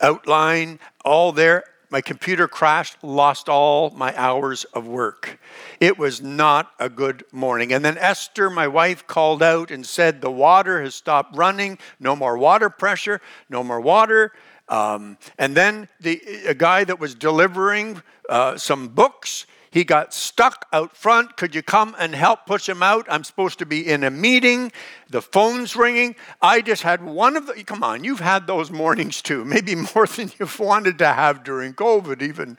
outline, 0.00 0.78
all 1.04 1.32
there. 1.32 1.64
My 1.90 2.02
computer 2.02 2.48
crashed, 2.48 3.02
lost 3.02 3.48
all 3.48 3.90
my 3.90 4.14
hours 4.14 4.64
of 4.64 4.86
work. 4.86 5.38
It 5.80 5.96
was 5.96 6.20
not 6.20 6.70
a 6.78 6.90
good 6.90 7.24
morning. 7.32 7.72
And 7.72 7.82
then 7.82 7.96
Esther, 7.96 8.50
my 8.50 8.68
wife, 8.68 9.06
called 9.06 9.42
out 9.42 9.70
and 9.70 9.86
said, 9.86 10.20
The 10.20 10.30
water 10.30 10.82
has 10.82 10.94
stopped 10.94 11.34
running, 11.34 11.78
no 11.98 12.14
more 12.14 12.36
water 12.36 12.68
pressure, 12.68 13.22
no 13.48 13.64
more 13.64 13.80
water. 13.80 14.32
Um, 14.68 15.16
and 15.38 15.56
then 15.56 15.88
the, 16.00 16.20
a 16.46 16.54
guy 16.54 16.84
that 16.84 17.00
was 17.00 17.14
delivering 17.14 18.02
uh, 18.28 18.58
some 18.58 18.88
books, 18.88 19.46
he 19.70 19.84
got 19.84 20.14
stuck 20.14 20.66
out 20.72 20.96
front. 20.96 21.36
Could 21.36 21.54
you 21.54 21.62
come 21.62 21.94
and 21.98 22.14
help 22.14 22.46
push 22.46 22.68
him 22.68 22.82
out? 22.82 23.06
I'm 23.08 23.24
supposed 23.24 23.58
to 23.58 23.66
be 23.66 23.86
in 23.86 24.04
a 24.04 24.10
meeting. 24.10 24.72
The 25.10 25.22
phone's 25.22 25.76
ringing. 25.76 26.16
I 26.40 26.60
just 26.60 26.82
had 26.82 27.04
one 27.04 27.36
of 27.36 27.46
the, 27.46 27.64
come 27.64 27.82
on, 27.82 28.04
you've 28.04 28.20
had 28.20 28.46
those 28.46 28.70
mornings 28.70 29.22
too, 29.22 29.44
maybe 29.44 29.74
more 29.74 30.06
than 30.16 30.30
you've 30.38 30.58
wanted 30.58 30.98
to 30.98 31.08
have 31.08 31.44
during 31.44 31.74
COVID, 31.74 32.22
even. 32.22 32.58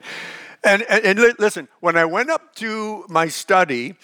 And, 0.63 0.83
and, 0.83 1.19
and 1.19 1.39
listen, 1.39 1.67
when 1.79 1.95
I 1.95 2.05
went 2.05 2.29
up 2.29 2.53
to 2.55 3.05
my 3.09 3.27
study, 3.27 3.95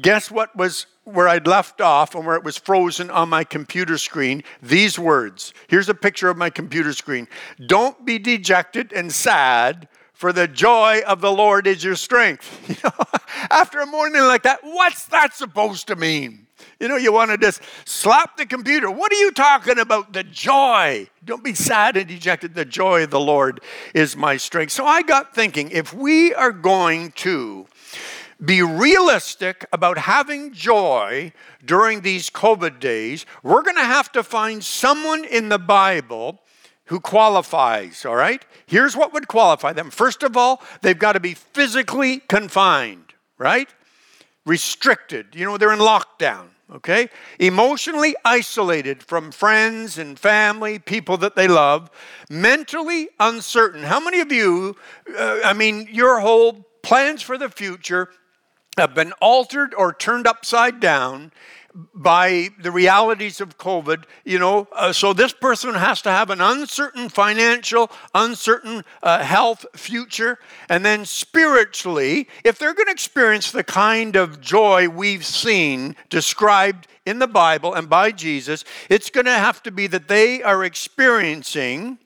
guess 0.00 0.30
what 0.30 0.54
was 0.56 0.86
where 1.04 1.28
I'd 1.28 1.46
left 1.46 1.80
off 1.80 2.16
and 2.16 2.26
where 2.26 2.36
it 2.36 2.42
was 2.42 2.56
frozen 2.56 3.10
on 3.10 3.28
my 3.28 3.44
computer 3.44 3.98
screen? 3.98 4.42
These 4.62 4.98
words. 4.98 5.52
Here's 5.68 5.88
a 5.88 5.94
picture 5.94 6.28
of 6.28 6.36
my 6.36 6.50
computer 6.50 6.92
screen. 6.92 7.28
Don't 7.66 8.04
be 8.04 8.18
dejected 8.18 8.92
and 8.92 9.12
sad 9.12 9.88
for 10.16 10.32
the 10.32 10.48
joy 10.48 11.02
of 11.06 11.20
the 11.20 11.30
Lord 11.30 11.66
is 11.66 11.84
your 11.84 11.94
strength. 11.94 12.50
You 12.76 12.76
know, 12.82 13.04
after 13.50 13.80
a 13.80 13.86
morning 13.86 14.22
like 14.22 14.42
that, 14.42 14.60
what's 14.62 15.06
that 15.06 15.34
supposed 15.34 15.86
to 15.88 15.96
mean? 15.96 16.46
You 16.80 16.88
know, 16.88 16.96
you 16.96 17.12
want 17.12 17.30
to 17.30 17.38
just 17.38 17.60
slap 17.84 18.38
the 18.38 18.46
computer. 18.46 18.90
What 18.90 19.12
are 19.12 19.16
you 19.16 19.30
talking 19.30 19.78
about? 19.78 20.14
The 20.14 20.24
joy. 20.24 21.08
Don't 21.24 21.44
be 21.44 21.54
sad 21.54 21.96
and 21.96 22.08
dejected. 22.08 22.54
The 22.54 22.64
joy 22.64 23.04
of 23.04 23.10
the 23.10 23.20
Lord 23.20 23.60
is 23.94 24.16
my 24.16 24.38
strength. 24.38 24.72
So 24.72 24.86
I 24.86 25.02
got 25.02 25.34
thinking 25.34 25.70
if 25.70 25.92
we 25.92 26.34
are 26.34 26.52
going 26.52 27.12
to 27.12 27.66
be 28.42 28.62
realistic 28.62 29.66
about 29.72 29.98
having 29.98 30.52
joy 30.52 31.32
during 31.64 32.00
these 32.00 32.30
COVID 32.30 32.80
days, 32.80 33.26
we're 33.42 33.62
going 33.62 33.76
to 33.76 33.84
have 33.84 34.10
to 34.12 34.22
find 34.22 34.64
someone 34.64 35.24
in 35.24 35.50
the 35.50 35.58
Bible 35.58 36.40
who 36.86 37.00
qualifies, 37.00 38.04
all 38.04 38.16
right? 38.16 38.44
Here's 38.66 38.96
what 38.96 39.12
would 39.12 39.28
qualify 39.28 39.72
them. 39.72 39.90
First 39.90 40.22
of 40.22 40.36
all, 40.36 40.62
they've 40.82 40.98
got 40.98 41.12
to 41.12 41.20
be 41.20 41.34
physically 41.34 42.20
confined, 42.20 43.14
right? 43.38 43.68
Restricted. 44.44 45.34
You 45.34 45.46
know, 45.46 45.58
they're 45.58 45.72
in 45.72 45.80
lockdown, 45.80 46.46
okay? 46.72 47.08
Emotionally 47.40 48.14
isolated 48.24 49.02
from 49.02 49.32
friends 49.32 49.98
and 49.98 50.18
family, 50.18 50.78
people 50.78 51.16
that 51.18 51.34
they 51.34 51.48
love. 51.48 51.90
Mentally 52.30 53.08
uncertain. 53.18 53.82
How 53.82 53.98
many 53.98 54.20
of 54.20 54.30
you, 54.30 54.76
uh, 55.18 55.40
I 55.44 55.52
mean, 55.52 55.88
your 55.90 56.20
whole 56.20 56.64
plans 56.82 57.20
for 57.20 57.36
the 57.36 57.48
future 57.48 58.10
have 58.78 58.94
been 58.94 59.12
altered 59.20 59.74
or 59.74 59.92
turned 59.92 60.26
upside 60.26 60.78
down 60.78 61.32
by 61.94 62.48
the 62.60 62.70
realities 62.70 63.40
of 63.40 63.58
COVID, 63.58 64.04
you 64.24 64.38
know, 64.38 64.66
uh, 64.72 64.92
so 64.92 65.12
this 65.12 65.32
person 65.32 65.74
has 65.74 66.00
to 66.02 66.10
have 66.10 66.30
an 66.30 66.40
uncertain 66.40 67.08
financial, 67.08 67.90
uncertain 68.14 68.82
uh, 69.02 69.22
health 69.22 69.66
future. 69.74 70.38
And 70.68 70.84
then 70.84 71.04
spiritually, 71.04 72.28
if 72.44 72.58
they're 72.58 72.74
going 72.74 72.86
to 72.86 72.92
experience 72.92 73.50
the 73.50 73.64
kind 73.64 74.16
of 74.16 74.40
joy 74.40 74.88
we've 74.88 75.24
seen 75.24 75.96
described 76.08 76.88
in 77.04 77.18
the 77.18 77.28
Bible 77.28 77.74
and 77.74 77.88
by 77.88 78.10
Jesus, 78.10 78.64
it's 78.88 79.10
going 79.10 79.26
to 79.26 79.32
have 79.32 79.62
to 79.64 79.70
be 79.70 79.86
that 79.86 80.08
they 80.08 80.42
are 80.42 80.64
experiencing. 80.64 81.98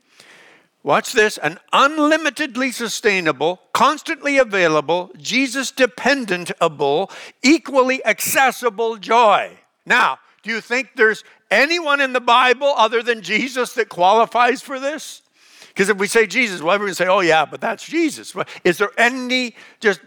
Watch 0.82 1.12
this 1.12 1.36
an 1.38 1.58
unlimitedly 1.72 2.72
sustainable, 2.72 3.60
constantly 3.72 4.38
available, 4.38 5.10
Jesus 5.18 5.72
dependentable, 5.72 7.10
equally 7.42 8.04
accessible 8.06 8.96
joy. 8.96 9.58
Now, 9.84 10.18
do 10.42 10.50
you 10.50 10.60
think 10.62 10.90
there's 10.96 11.22
anyone 11.50 12.00
in 12.00 12.14
the 12.14 12.20
Bible 12.20 12.72
other 12.76 13.02
than 13.02 13.20
Jesus 13.20 13.74
that 13.74 13.90
qualifies 13.90 14.62
for 14.62 14.80
this? 14.80 15.20
Because 15.68 15.90
if 15.90 15.98
we 15.98 16.06
say 16.06 16.26
Jesus, 16.26 16.62
well, 16.62 16.74
everyone 16.74 16.94
say, 16.94 17.06
oh, 17.06 17.20
yeah, 17.20 17.44
but 17.44 17.60
that's 17.60 17.84
Jesus. 17.84 18.34
Is 18.64 18.78
there 18.78 18.90
any 18.96 19.54
just 19.80 20.00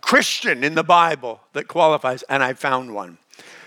Christian 0.00 0.64
in 0.64 0.74
the 0.74 0.82
Bible 0.82 1.40
that 1.52 1.68
qualifies? 1.68 2.22
And 2.24 2.42
I 2.42 2.54
found 2.54 2.94
one 2.94 3.18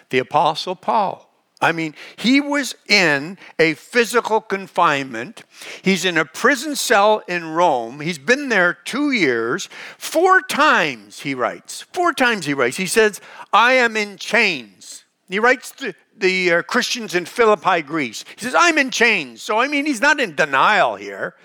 the 0.10 0.18
Apostle 0.18 0.75
Paul. 0.75 1.28
I 1.62 1.74
mean, 1.74 1.94
he 2.16 2.39
was 2.39 2.75
in 2.88 3.38
a 3.58 3.74
physical 3.74 4.39
confinement. 4.39 5.44
He's 5.82 6.06
in 6.06 6.18
a 6.18 6.24
prison 6.24 6.75
cell 6.75 7.22
in 7.28 7.50
Rome. 7.50 8.00
He's 8.00 8.18
been 8.18 8.48
there 8.48 8.74
two 8.74 9.12
years. 9.12 9.68
Four 9.98 10.42
times 10.42 11.20
he 11.20 11.36
writes. 11.36 11.82
Four 11.94 12.13
times 12.13 12.46
he 12.46 12.54
writes. 12.54 12.78
He 12.78 12.86
says, 12.86 13.20
I 13.51 13.74
am 13.74 13.98
in 13.98 14.18
chains. 14.18 15.04
He 15.28 15.39
writes 15.39 15.72
to 15.74 15.94
the 16.18 16.54
uh, 16.54 16.62
Christians 16.63 17.13
in 17.13 17.25
Philippi, 17.25 17.82
Greece. 17.82 18.24
He 18.38 18.46
says, 18.46 18.56
I'm 18.58 18.78
in 18.78 18.89
chains. 18.89 19.42
So, 19.42 19.60
I 19.60 19.68
mean, 19.68 19.86
he's 19.86 20.01
not 20.01 20.20
in 20.20 20.36
denial 20.36 20.96
here 20.96 21.36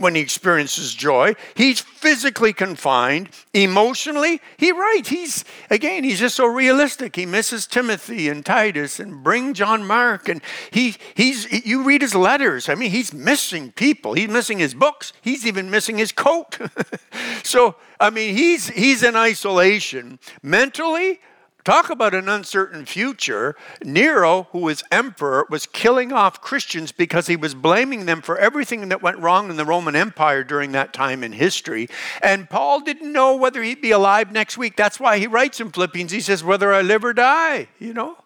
when 0.00 0.14
he 0.14 0.20
experiences 0.22 0.94
joy. 0.94 1.34
He's 1.54 1.80
physically 1.80 2.54
confined. 2.54 3.28
Emotionally, 3.52 4.40
he 4.56 4.72
writes. 4.72 5.10
He's, 5.10 5.44
again, 5.68 6.04
he's 6.04 6.18
just 6.18 6.36
so 6.36 6.46
realistic. 6.46 7.14
He 7.16 7.26
misses 7.26 7.66
Timothy 7.66 8.30
and 8.30 8.44
Titus 8.44 8.98
and 8.98 9.22
bring 9.22 9.52
John 9.52 9.86
Mark. 9.86 10.28
And 10.28 10.40
he, 10.70 10.96
he's, 11.14 11.66
you 11.66 11.82
read 11.82 12.00
his 12.00 12.14
letters. 12.14 12.70
I 12.70 12.74
mean, 12.74 12.90
he's 12.90 13.12
missing 13.12 13.72
people. 13.72 14.14
He's 14.14 14.30
missing 14.30 14.58
his 14.58 14.72
books. 14.72 15.12
He's 15.20 15.46
even 15.46 15.70
missing 15.70 15.98
his 15.98 16.12
coat. 16.12 16.58
so, 17.42 17.76
I 18.00 18.08
mean, 18.08 18.34
he's, 18.34 18.68
he's 18.68 19.02
in 19.02 19.16
isolation. 19.16 20.18
Mentally, 20.42 21.20
Talk 21.64 21.90
about 21.90 22.14
an 22.14 22.28
uncertain 22.28 22.86
future. 22.86 23.54
Nero, 23.84 24.48
who 24.52 24.60
was 24.60 24.82
emperor, 24.90 25.46
was 25.50 25.66
killing 25.66 26.12
off 26.12 26.40
Christians 26.40 26.92
because 26.92 27.26
he 27.26 27.36
was 27.36 27.54
blaming 27.54 28.06
them 28.06 28.22
for 28.22 28.38
everything 28.38 28.88
that 28.88 29.02
went 29.02 29.18
wrong 29.18 29.50
in 29.50 29.56
the 29.56 29.64
Roman 29.64 29.94
Empire 29.94 30.42
during 30.42 30.72
that 30.72 30.92
time 30.92 31.22
in 31.22 31.32
history. 31.32 31.88
And 32.22 32.48
Paul 32.48 32.80
didn't 32.80 33.12
know 33.12 33.36
whether 33.36 33.62
he'd 33.62 33.82
be 33.82 33.90
alive 33.90 34.32
next 34.32 34.56
week. 34.56 34.76
That's 34.76 34.98
why 34.98 35.18
he 35.18 35.26
writes 35.26 35.60
in 35.60 35.70
Philippians, 35.70 36.12
he 36.12 36.20
says, 36.20 36.42
whether 36.42 36.72
I 36.72 36.80
live 36.80 37.04
or 37.04 37.12
die, 37.12 37.68
you 37.78 37.92
know? 37.92 38.16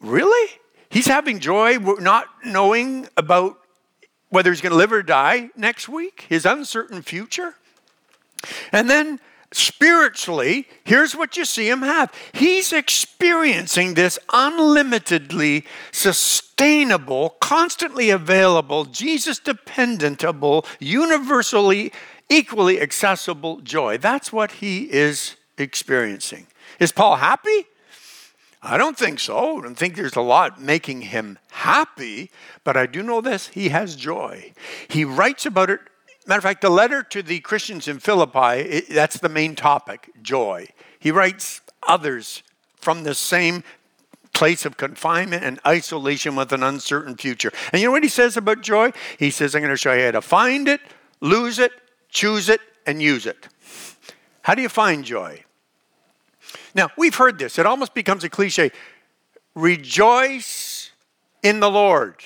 Really? 0.00 0.50
He's 0.88 1.06
having 1.06 1.40
joy 1.40 1.76
not 1.76 2.26
knowing 2.44 3.06
about 3.16 3.58
whether 4.30 4.50
he's 4.50 4.60
going 4.60 4.72
to 4.72 4.78
live 4.78 4.92
or 4.92 5.02
die 5.02 5.50
next 5.56 5.88
week, 5.88 6.26
his 6.28 6.46
uncertain 6.46 7.02
future. 7.02 7.54
And 8.72 8.88
then 8.88 9.20
spiritually, 9.52 10.66
here's 10.84 11.14
what 11.14 11.36
you 11.36 11.44
see 11.44 11.68
him 11.68 11.82
have. 11.82 12.12
He's 12.32 12.72
experiencing 12.72 13.94
this 13.94 14.18
unlimitedly 14.32 15.64
sustainable, 15.92 17.30
constantly 17.40 18.10
available, 18.10 18.84
Jesus 18.84 19.40
dependentable, 19.40 20.66
universally, 20.78 21.92
equally 22.28 22.80
accessible 22.80 23.60
joy. 23.60 23.98
That's 23.98 24.32
what 24.32 24.52
he 24.52 24.84
is 24.92 25.36
experiencing. 25.58 26.46
Is 26.78 26.92
Paul 26.92 27.16
happy? 27.16 27.66
I 28.62 28.76
don't 28.76 28.96
think 28.96 29.20
so. 29.20 29.58
I 29.58 29.62
don't 29.62 29.74
think 29.74 29.96
there's 29.96 30.16
a 30.16 30.20
lot 30.20 30.60
making 30.60 31.02
him 31.02 31.38
happy, 31.50 32.30
but 32.62 32.76
I 32.76 32.86
do 32.86 33.02
know 33.02 33.20
this 33.20 33.48
he 33.48 33.70
has 33.70 33.96
joy. 33.96 34.52
He 34.88 35.04
writes 35.04 35.46
about 35.46 35.70
it 35.70 35.80
Matter 36.30 36.38
of 36.38 36.44
fact, 36.44 36.60
the 36.60 36.70
letter 36.70 37.02
to 37.02 37.24
the 37.24 37.40
Christians 37.40 37.88
in 37.88 37.98
Philippi, 37.98 38.60
it, 38.60 38.88
that's 38.88 39.18
the 39.18 39.28
main 39.28 39.56
topic 39.56 40.12
joy. 40.22 40.68
He 41.00 41.10
writes 41.10 41.60
others 41.88 42.44
from 42.76 43.02
the 43.02 43.16
same 43.16 43.64
place 44.32 44.64
of 44.64 44.76
confinement 44.76 45.42
and 45.42 45.58
isolation 45.66 46.36
with 46.36 46.52
an 46.52 46.62
uncertain 46.62 47.16
future. 47.16 47.50
And 47.72 47.82
you 47.82 47.88
know 47.88 47.90
what 47.90 48.04
he 48.04 48.08
says 48.08 48.36
about 48.36 48.60
joy? 48.60 48.92
He 49.18 49.32
says, 49.32 49.56
I'm 49.56 49.62
going 49.62 49.72
to 49.72 49.76
show 49.76 49.92
you 49.92 50.04
how 50.04 50.12
to 50.12 50.22
find 50.22 50.68
it, 50.68 50.80
lose 51.20 51.58
it, 51.58 51.72
choose 52.10 52.48
it, 52.48 52.60
and 52.86 53.02
use 53.02 53.26
it. 53.26 53.48
How 54.42 54.54
do 54.54 54.62
you 54.62 54.68
find 54.68 55.04
joy? 55.04 55.42
Now, 56.76 56.90
we've 56.96 57.16
heard 57.16 57.40
this, 57.40 57.58
it 57.58 57.66
almost 57.66 57.92
becomes 57.92 58.22
a 58.22 58.28
cliche. 58.28 58.70
Rejoice 59.56 60.92
in 61.42 61.58
the 61.58 61.72
Lord 61.72 62.22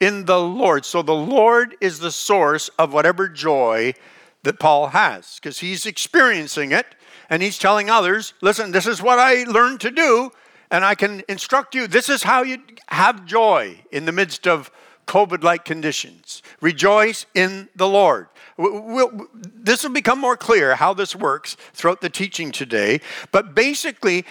in 0.00 0.24
the 0.24 0.40
Lord. 0.40 0.84
So 0.84 1.02
the 1.02 1.14
Lord 1.14 1.76
is 1.80 1.98
the 1.98 2.12
source 2.12 2.68
of 2.78 2.92
whatever 2.92 3.28
joy 3.28 3.94
that 4.42 4.58
Paul 4.58 4.88
has 4.88 5.38
because 5.40 5.58
he's 5.58 5.86
experiencing 5.86 6.72
it 6.72 6.86
and 7.30 7.42
he's 7.42 7.58
telling 7.58 7.90
others, 7.90 8.34
listen, 8.40 8.70
this 8.70 8.86
is 8.86 9.02
what 9.02 9.18
I 9.18 9.44
learned 9.44 9.80
to 9.80 9.90
do, 9.90 10.30
and 10.70 10.84
I 10.84 10.94
can 10.94 11.22
instruct 11.28 11.74
you. 11.74 11.86
This 11.86 12.08
is 12.08 12.22
how 12.22 12.42
you 12.42 12.58
have 12.88 13.24
joy 13.24 13.80
in 13.90 14.04
the 14.04 14.12
midst 14.12 14.46
of 14.46 14.70
COVID 15.06 15.42
like 15.42 15.64
conditions. 15.64 16.42
Rejoice 16.60 17.26
in 17.34 17.68
the 17.76 17.88
Lord. 17.88 18.28
We'll, 18.56 19.28
this 19.34 19.82
will 19.82 19.90
become 19.90 20.20
more 20.20 20.36
clear 20.36 20.74
how 20.76 20.94
this 20.94 21.16
works 21.16 21.56
throughout 21.72 22.00
the 22.00 22.10
teaching 22.10 22.52
today. 22.52 23.00
But 23.32 23.54
basically, 23.54 24.24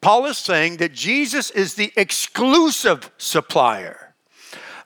Paul 0.00 0.26
is 0.26 0.38
saying 0.38 0.78
that 0.78 0.92
Jesus 0.92 1.50
is 1.50 1.74
the 1.74 1.92
exclusive 1.96 3.10
supplier 3.18 4.07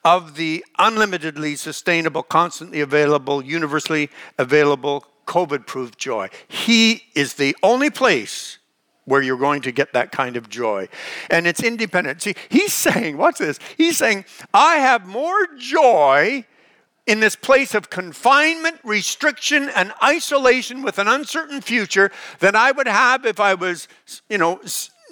of 0.04 0.36
the 0.36 0.64
unlimitedly 0.78 1.56
sustainable, 1.56 2.22
constantly 2.22 2.80
available, 2.80 3.44
universally 3.44 4.10
available, 4.38 5.04
COVID 5.26 5.66
proof 5.66 5.96
joy. 5.96 6.28
He 6.48 7.04
is 7.14 7.34
the 7.34 7.56
only 7.62 7.90
place 7.90 8.58
where 9.04 9.22
you're 9.22 9.38
going 9.38 9.62
to 9.62 9.72
get 9.72 9.92
that 9.92 10.12
kind 10.12 10.36
of 10.36 10.48
joy. 10.48 10.88
And 11.30 11.46
it's 11.46 11.62
independent. 11.62 12.22
See, 12.22 12.34
he's 12.48 12.72
saying, 12.72 13.16
watch 13.16 13.38
this, 13.38 13.58
he's 13.76 13.96
saying, 13.96 14.24
I 14.54 14.76
have 14.76 15.06
more 15.06 15.46
joy 15.58 16.44
in 17.06 17.18
this 17.18 17.34
place 17.34 17.74
of 17.74 17.90
confinement, 17.90 18.78
restriction, 18.84 19.68
and 19.70 19.92
isolation 20.02 20.82
with 20.82 20.98
an 20.98 21.08
uncertain 21.08 21.60
future 21.60 22.12
than 22.38 22.54
I 22.54 22.70
would 22.70 22.86
have 22.86 23.26
if 23.26 23.40
I 23.40 23.54
was, 23.54 23.88
you 24.28 24.38
know, 24.38 24.60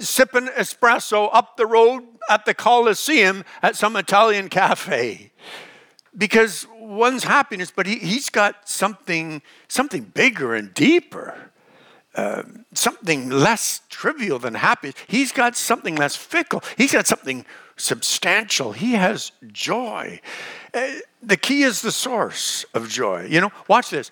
sipping 0.00 0.47
espresso 0.49 1.28
up 1.33 1.57
the 1.57 1.66
road 1.66 2.04
at 2.28 2.45
the 2.45 2.54
Coliseum 2.54 3.45
at 3.62 3.76
some 3.76 3.97
Italian 3.97 4.49
cafe. 4.49 5.33
Because 6.16 6.66
one's 6.78 7.25
happiness, 7.25 7.71
but 7.75 7.87
he, 7.87 7.97
he's 7.97 8.30
got 8.30 8.69
something, 8.69 9.42
something 9.69 10.04
bigger 10.04 10.54
and 10.54 10.75
deeper. 10.75 11.50
Uh, 12.12 12.42
something 12.75 13.30
less 13.30 13.83
trivial 13.88 14.40
than 14.40 14.54
happiness. 14.54 14.97
He's 15.07 15.30
got 15.30 15.57
something 15.57 15.95
less 15.95 16.16
fickle. 16.16 16.61
He's 16.76 16.92
got 16.92 17.07
something 17.07 17.47
substantial. 17.76 18.73
He 18.73 18.95
has 18.95 19.30
joy. 19.52 20.21
Uh, 20.75 20.88
the 21.23 21.37
key 21.37 21.62
is 21.62 21.83
the 21.83 21.92
source 21.92 22.64
of 22.75 22.88
joy. 22.88 23.26
You 23.26 23.40
know, 23.40 23.52
watch 23.69 23.90
this. 23.90 24.11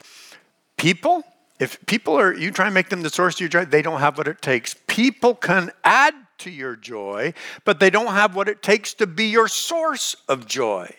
People, 0.76 1.24
if 1.58 1.84
people 1.86 2.16
are, 2.16 2.32
you 2.32 2.52
try 2.52 2.66
and 2.66 2.74
make 2.74 2.88
them 2.88 3.02
the 3.02 3.10
source 3.10 3.34
of 3.34 3.40
your 3.40 3.48
joy, 3.48 3.64
they 3.64 3.82
don't 3.82 4.00
have 4.00 4.16
what 4.16 4.28
it 4.28 4.40
takes. 4.40 4.76
People 4.98 5.36
can 5.36 5.70
add 5.84 6.12
to 6.38 6.50
your 6.50 6.74
joy, 6.74 7.32
but 7.64 7.78
they 7.78 7.88
don't 7.88 8.08
have 8.08 8.34
what 8.34 8.48
it 8.48 8.64
takes 8.64 8.94
to 8.94 9.06
be 9.06 9.26
your 9.26 9.46
source 9.46 10.16
of 10.28 10.44
joy. 10.44 10.92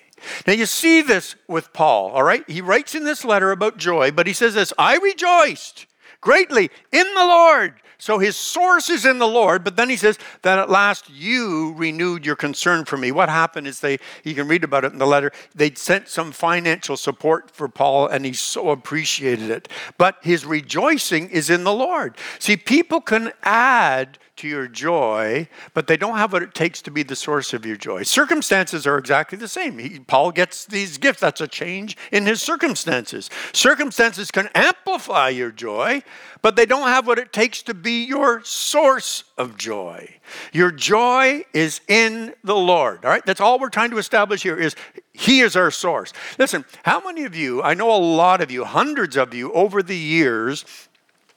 Now 0.47 0.53
you 0.53 0.67
see 0.67 1.01
this 1.01 1.35
with 1.49 1.73
Paul, 1.73 2.11
all 2.11 2.23
right? 2.23 2.49
He 2.49 2.61
writes 2.61 2.95
in 2.95 3.03
this 3.03 3.25
letter 3.25 3.51
about 3.51 3.75
joy, 3.75 4.11
but 4.11 4.25
he 4.25 4.31
says 4.31 4.53
this 4.53 4.71
I 4.77 4.95
rejoiced 4.95 5.85
greatly 6.21 6.71
in 6.93 7.13
the 7.13 7.25
Lord. 7.25 7.73
So 8.01 8.17
his 8.17 8.37
source 8.37 8.89
is 8.89 9.05
in 9.05 9.19
the 9.19 9.27
Lord, 9.27 9.65
but 9.65 9.75
then 9.75 9.89
he 9.89 9.97
says 9.97 10.17
that 10.43 10.57
at 10.57 10.69
last 10.69 11.09
you 11.09 11.73
renewed 11.75 12.25
your 12.25 12.37
concern 12.37 12.85
for 12.85 12.95
me. 12.95 13.11
What 13.11 13.27
happened 13.27 13.67
is 13.67 13.81
they, 13.81 13.99
you 14.23 14.33
can 14.33 14.47
read 14.47 14.63
about 14.63 14.85
it 14.85 14.93
in 14.93 14.99
the 14.99 15.05
letter, 15.05 15.33
they 15.53 15.73
sent 15.73 16.07
some 16.07 16.31
financial 16.31 16.95
support 16.95 17.51
for 17.51 17.67
Paul 17.67 18.07
and 18.07 18.25
he 18.25 18.31
so 18.31 18.69
appreciated 18.69 19.49
it. 19.51 19.67
But 19.97 20.15
his 20.21 20.45
rejoicing 20.45 21.29
is 21.29 21.49
in 21.49 21.65
the 21.65 21.73
Lord. 21.73 22.15
See, 22.39 22.55
people 22.55 23.01
can 23.01 23.33
add 23.43 24.17
to 24.39 24.47
your 24.47 24.67
joy, 24.67 25.47
but 25.73 25.87
they 25.87 25.97
don't 25.97 26.17
have 26.17 26.33
what 26.33 26.43
it 26.43 26.53
takes 26.53 26.81
to 26.83 26.91
be 26.91 27.03
the 27.03 27.15
source 27.15 27.53
of 27.53 27.65
your 27.65 27.75
joy. 27.75 28.03
Circumstances 28.03 28.87
are 28.87 28.97
exactly 28.97 29.37
the 29.37 29.47
same. 29.47 29.77
He, 29.77 29.99
Paul 29.99 30.31
gets 30.31 30.65
these 30.65 30.97
gifts. 30.97 31.19
That's 31.19 31.41
a 31.41 31.47
change 31.47 31.97
in 32.11 32.25
his 32.25 32.41
circumstances. 32.41 33.29
Circumstances 33.53 34.31
can 34.31 34.49
amplify 34.55 35.29
your 35.29 35.51
joy, 35.51 36.03
but 36.41 36.55
they 36.55 36.65
don't 36.65 36.87
have 36.87 37.05
what 37.05 37.19
it 37.19 37.33
takes 37.33 37.61
to 37.63 37.73
be 37.73 38.05
your 38.05 38.41
source 38.43 39.25
of 39.37 39.57
joy. 39.57 40.09
Your 40.53 40.71
joy 40.71 41.43
is 41.53 41.81
in 41.87 42.33
the 42.43 42.55
Lord. 42.55 43.03
All 43.03 43.11
right? 43.11 43.25
That's 43.25 43.41
all 43.41 43.59
we're 43.59 43.69
trying 43.69 43.91
to 43.91 43.97
establish 43.97 44.43
here 44.43 44.57
is 44.57 44.75
he 45.13 45.41
is 45.41 45.55
our 45.55 45.71
source. 45.71 46.13
Listen, 46.37 46.63
how 46.83 47.01
many 47.01 47.25
of 47.25 47.35
you, 47.35 47.61
I 47.61 47.73
know 47.73 47.93
a 47.93 47.97
lot 47.97 48.41
of 48.41 48.51
you, 48.51 48.63
hundreds 48.63 49.17
of 49.17 49.33
you 49.33 49.51
over 49.51 49.83
the 49.83 49.97
years 49.97 50.63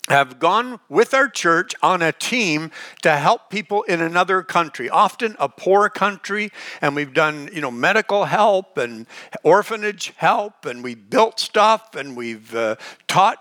have 0.09 0.39
gone 0.39 0.81
with 0.89 1.15
our 1.15 1.29
church 1.29 1.75
on 1.81 2.03
a 2.03 2.13
team 2.13 2.71
to 3.03 3.13
help 3.13 3.51
people 3.51 3.83
in 3.85 4.01
another 4.01 4.43
country, 4.43 4.91
often 4.91 5.37
a 5.39 5.49
poor 5.49 5.89
country, 5.89 6.51
and 6.81 6.97
we've 6.97 7.15
done, 7.15 7.49
you 7.53 7.61
know, 7.61 7.71
medical 7.71 8.25
help 8.25 8.79
and 8.79 9.07
orphanage 9.45 10.13
help, 10.17 10.67
and 10.67 10.83
we 10.83 10.95
built 10.95 11.39
stuff, 11.39 11.95
and 11.95 12.17
we've 12.17 12.53
uh, 12.55 12.75
taught 13.07 13.39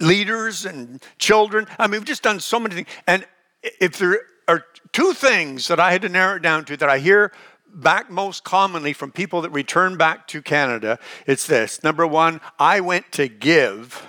leaders 0.00 0.66
and 0.66 1.02
children. 1.18 1.66
I 1.78 1.86
mean, 1.86 2.00
we've 2.00 2.04
just 2.04 2.22
done 2.22 2.40
so 2.40 2.58
many 2.58 2.74
things. 2.74 2.88
And 3.06 3.26
if 3.62 3.98
there 3.98 4.20
are 4.48 4.64
two 4.92 5.12
things 5.12 5.68
that 5.68 5.78
I 5.78 5.92
had 5.92 6.02
to 6.02 6.08
narrow 6.08 6.36
it 6.36 6.42
down 6.42 6.64
to 6.66 6.76
that 6.76 6.88
I 6.88 6.98
hear 6.98 7.32
back 7.72 8.10
most 8.10 8.44
commonly 8.44 8.92
from 8.92 9.12
people 9.12 9.42
that 9.42 9.50
return 9.50 9.96
back 9.96 10.26
to 10.28 10.42
Canada, 10.42 10.98
it's 11.26 11.46
this. 11.46 11.82
Number 11.82 12.06
one, 12.06 12.40
I 12.58 12.80
went 12.80 13.12
to 13.12 13.28
give 13.28 14.06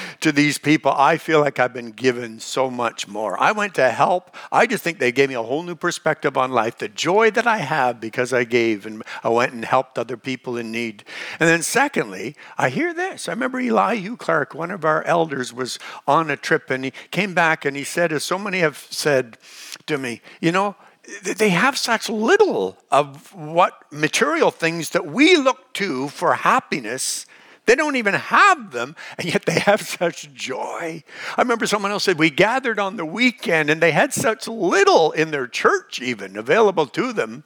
to 0.20 0.32
these 0.32 0.58
people. 0.58 0.92
I 0.92 1.16
feel 1.16 1.40
like 1.40 1.58
I've 1.58 1.72
been 1.72 1.92
given 1.92 2.40
so 2.40 2.70
much 2.70 3.08
more. 3.08 3.40
I 3.40 3.52
went 3.52 3.74
to 3.76 3.90
help. 3.90 4.36
I 4.52 4.66
just 4.66 4.84
think 4.84 4.98
they 4.98 5.12
gave 5.12 5.28
me 5.28 5.34
a 5.34 5.42
whole 5.42 5.62
new 5.62 5.74
perspective 5.74 6.36
on 6.36 6.52
life, 6.52 6.78
the 6.78 6.88
joy 6.88 7.30
that 7.32 7.46
I 7.46 7.58
have 7.58 8.00
because 8.00 8.32
I 8.32 8.44
gave 8.44 8.86
and 8.86 9.02
I 9.24 9.28
went 9.28 9.52
and 9.52 9.64
helped 9.64 9.98
other 9.98 10.16
people 10.16 10.56
in 10.56 10.70
need. 10.70 11.04
And 11.40 11.48
then, 11.48 11.62
secondly, 11.62 12.36
I 12.56 12.68
hear 12.68 12.92
this. 12.92 13.28
I 13.28 13.32
remember 13.32 13.60
Eli 13.60 13.96
Hugh 13.96 14.16
Clark, 14.16 14.54
one 14.54 14.70
of 14.70 14.84
our 14.84 15.02
elders, 15.04 15.52
was 15.52 15.78
on 16.06 16.30
a 16.30 16.36
trip 16.36 16.70
and 16.70 16.84
he 16.84 16.92
came 17.10 17.34
back 17.34 17.64
and 17.64 17.76
he 17.76 17.84
said, 17.84 18.12
as 18.12 18.24
so 18.24 18.38
many 18.38 18.58
have 18.58 18.86
said 18.90 19.38
to 19.86 19.98
me, 19.98 20.20
you 20.40 20.52
know, 20.52 20.76
they 21.22 21.50
have 21.50 21.78
such 21.78 22.08
little 22.08 22.76
of 22.90 23.34
what 23.34 23.84
material 23.90 24.50
things 24.50 24.90
that 24.90 25.06
we 25.06 25.36
look 25.36 25.72
to 25.74 26.08
for 26.08 26.34
happiness. 26.34 27.24
They 27.66 27.74
don't 27.74 27.96
even 27.96 28.14
have 28.14 28.72
them, 28.72 28.94
and 29.16 29.26
yet 29.32 29.46
they 29.46 29.58
have 29.60 29.80
such 30.00 30.32
joy. 30.34 31.02
I 31.36 31.40
remember 31.40 31.66
someone 31.66 31.92
else 31.92 32.04
said, 32.04 32.18
We 32.18 32.30
gathered 32.30 32.78
on 32.78 32.96
the 32.96 33.06
weekend, 33.06 33.70
and 33.70 33.80
they 33.80 33.92
had 33.92 34.12
such 34.12 34.48
little 34.48 35.12
in 35.12 35.30
their 35.30 35.46
church, 35.46 36.00
even 36.00 36.36
available 36.36 36.86
to 36.86 37.12
them, 37.12 37.44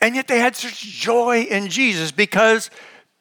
and 0.00 0.14
yet 0.14 0.28
they 0.28 0.38
had 0.38 0.56
such 0.56 0.82
joy 0.82 1.42
in 1.42 1.68
Jesus 1.68 2.10
because 2.12 2.70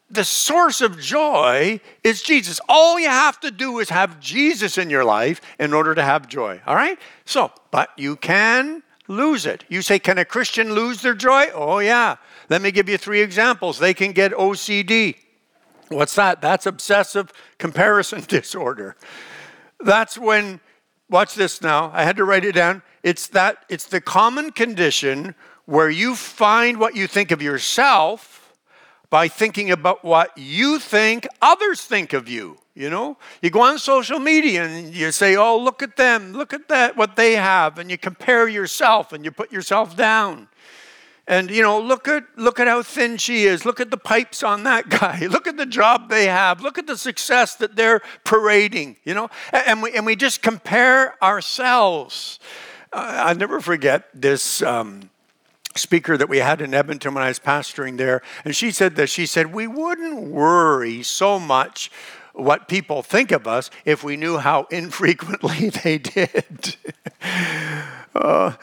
the 0.09 0.23
source 0.23 0.81
of 0.81 0.99
joy 0.99 1.79
is 2.03 2.21
Jesus. 2.21 2.59
All 2.67 2.99
you 2.99 3.09
have 3.09 3.39
to 3.41 3.51
do 3.51 3.79
is 3.79 3.89
have 3.89 4.19
Jesus 4.19 4.77
in 4.77 4.89
your 4.89 5.05
life 5.05 5.39
in 5.59 5.73
order 5.73 5.93
to 5.93 6.03
have 6.03 6.27
joy, 6.27 6.61
all 6.65 6.75
right? 6.75 6.97
So, 7.25 7.51
but 7.71 7.89
you 7.97 8.15
can 8.15 8.83
lose 9.09 9.45
it. 9.45 9.65
You 9.67 9.81
say, 9.81 9.99
Can 9.99 10.17
a 10.17 10.23
Christian 10.23 10.73
lose 10.73 11.01
their 11.01 11.15
joy? 11.15 11.47
Oh, 11.53 11.79
yeah. 11.79 12.15
Let 12.47 12.61
me 12.61 12.71
give 12.71 12.87
you 12.87 12.97
three 12.97 13.21
examples. 13.21 13.79
They 13.79 13.93
can 13.93 14.13
get 14.13 14.31
OCD. 14.31 15.17
What's 15.89 16.15
that? 16.15 16.39
That's 16.39 16.65
obsessive 16.65 17.33
comparison 17.57 18.21
disorder. 18.27 18.95
That's 19.81 20.17
when, 20.17 20.61
watch 21.09 21.35
this 21.35 21.61
now, 21.61 21.91
I 21.93 22.03
had 22.03 22.15
to 22.17 22.23
write 22.23 22.45
it 22.45 22.53
down. 22.53 22.83
It's 23.03 23.27
that, 23.29 23.65
it's 23.69 23.87
the 23.87 23.99
common 23.99 24.51
condition 24.51 25.35
where 25.65 25.89
you 25.89 26.15
find 26.15 26.79
what 26.79 26.95
you 26.95 27.07
think 27.07 27.31
of 27.31 27.41
yourself 27.41 28.38
by 29.09 29.27
thinking 29.27 29.71
about 29.71 30.03
what 30.03 30.37
you 30.37 30.79
think 30.79 31.27
others 31.41 31.81
think 31.81 32.13
of 32.13 32.29
you. 32.29 32.57
You 32.75 32.89
know, 32.89 33.17
you 33.41 33.49
go 33.49 33.61
on 33.61 33.77
social 33.77 34.19
media 34.19 34.63
and 34.63 34.93
you 34.93 35.11
say, 35.11 35.35
"Oh, 35.35 35.57
look 35.57 35.83
at 35.83 35.97
them! 35.97 36.31
Look 36.31 36.53
at 36.53 36.69
that! 36.69 36.95
What 36.95 37.17
they 37.17 37.35
have!" 37.35 37.77
And 37.77 37.91
you 37.91 37.97
compare 37.97 38.47
yourself 38.47 39.11
and 39.11 39.25
you 39.25 39.31
put 39.31 39.51
yourself 39.51 39.97
down. 39.97 40.47
And 41.27 41.51
you 41.51 41.61
know, 41.61 41.79
look 41.79 42.07
at 42.07 42.23
look 42.37 42.59
at 42.59 42.67
how 42.67 42.81
thin 42.81 43.17
she 43.17 43.43
is. 43.43 43.65
Look 43.65 43.79
at 43.79 43.91
the 43.91 43.97
pipes 43.97 44.43
on 44.43 44.63
that 44.63 44.89
guy. 45.01 45.27
Look 45.27 45.45
at 45.45 45.57
the 45.57 45.65
job 45.65 46.09
they 46.09 46.25
have. 46.25 46.61
Look 46.61 46.77
at 46.77 46.87
the 46.87 46.97
success 46.97 47.55
that 47.55 47.75
they're 47.75 48.01
parading. 48.23 48.97
You 49.03 49.13
know, 49.13 49.29
and 49.51 49.83
we 49.83 49.91
and 49.91 50.05
we 50.05 50.15
just 50.15 50.41
compare 50.41 51.21
ourselves. 51.23 52.39
Uh, 52.91 53.23
I'll 53.25 53.35
never 53.35 53.59
forget 53.59 54.09
this. 54.13 54.61
Um, 54.61 55.09
speaker 55.79 56.17
that 56.17 56.29
we 56.29 56.37
had 56.37 56.61
in 56.61 56.73
Edmonton 56.73 57.13
when 57.13 57.23
I 57.23 57.29
was 57.29 57.39
pastoring 57.39 57.97
there, 57.97 58.21
and 58.45 58.55
she 58.55 58.71
said 58.71 58.95
that 58.95 59.09
she 59.09 59.25
said 59.25 59.53
we 59.53 59.67
wouldn't 59.67 60.21
worry 60.21 61.03
so 61.03 61.39
much 61.39 61.89
what 62.33 62.67
people 62.67 63.01
think 63.01 63.31
of 63.31 63.47
us 63.47 63.69
if 63.85 64.03
we 64.03 64.17
knew 64.17 64.37
how 64.37 64.63
infrequently 64.71 65.69
they 65.69 65.97
did. 65.97 66.75
uh, 68.15 68.53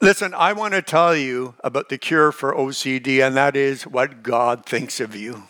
listen, 0.00 0.34
I 0.34 0.52
want 0.52 0.74
to 0.74 0.82
tell 0.82 1.16
you 1.16 1.54
about 1.62 1.88
the 1.88 1.98
cure 1.98 2.32
for 2.32 2.54
OCD, 2.54 3.26
and 3.26 3.36
that 3.36 3.56
is 3.56 3.86
what 3.86 4.22
God 4.22 4.66
thinks 4.66 5.00
of 5.00 5.14
you. 5.14 5.44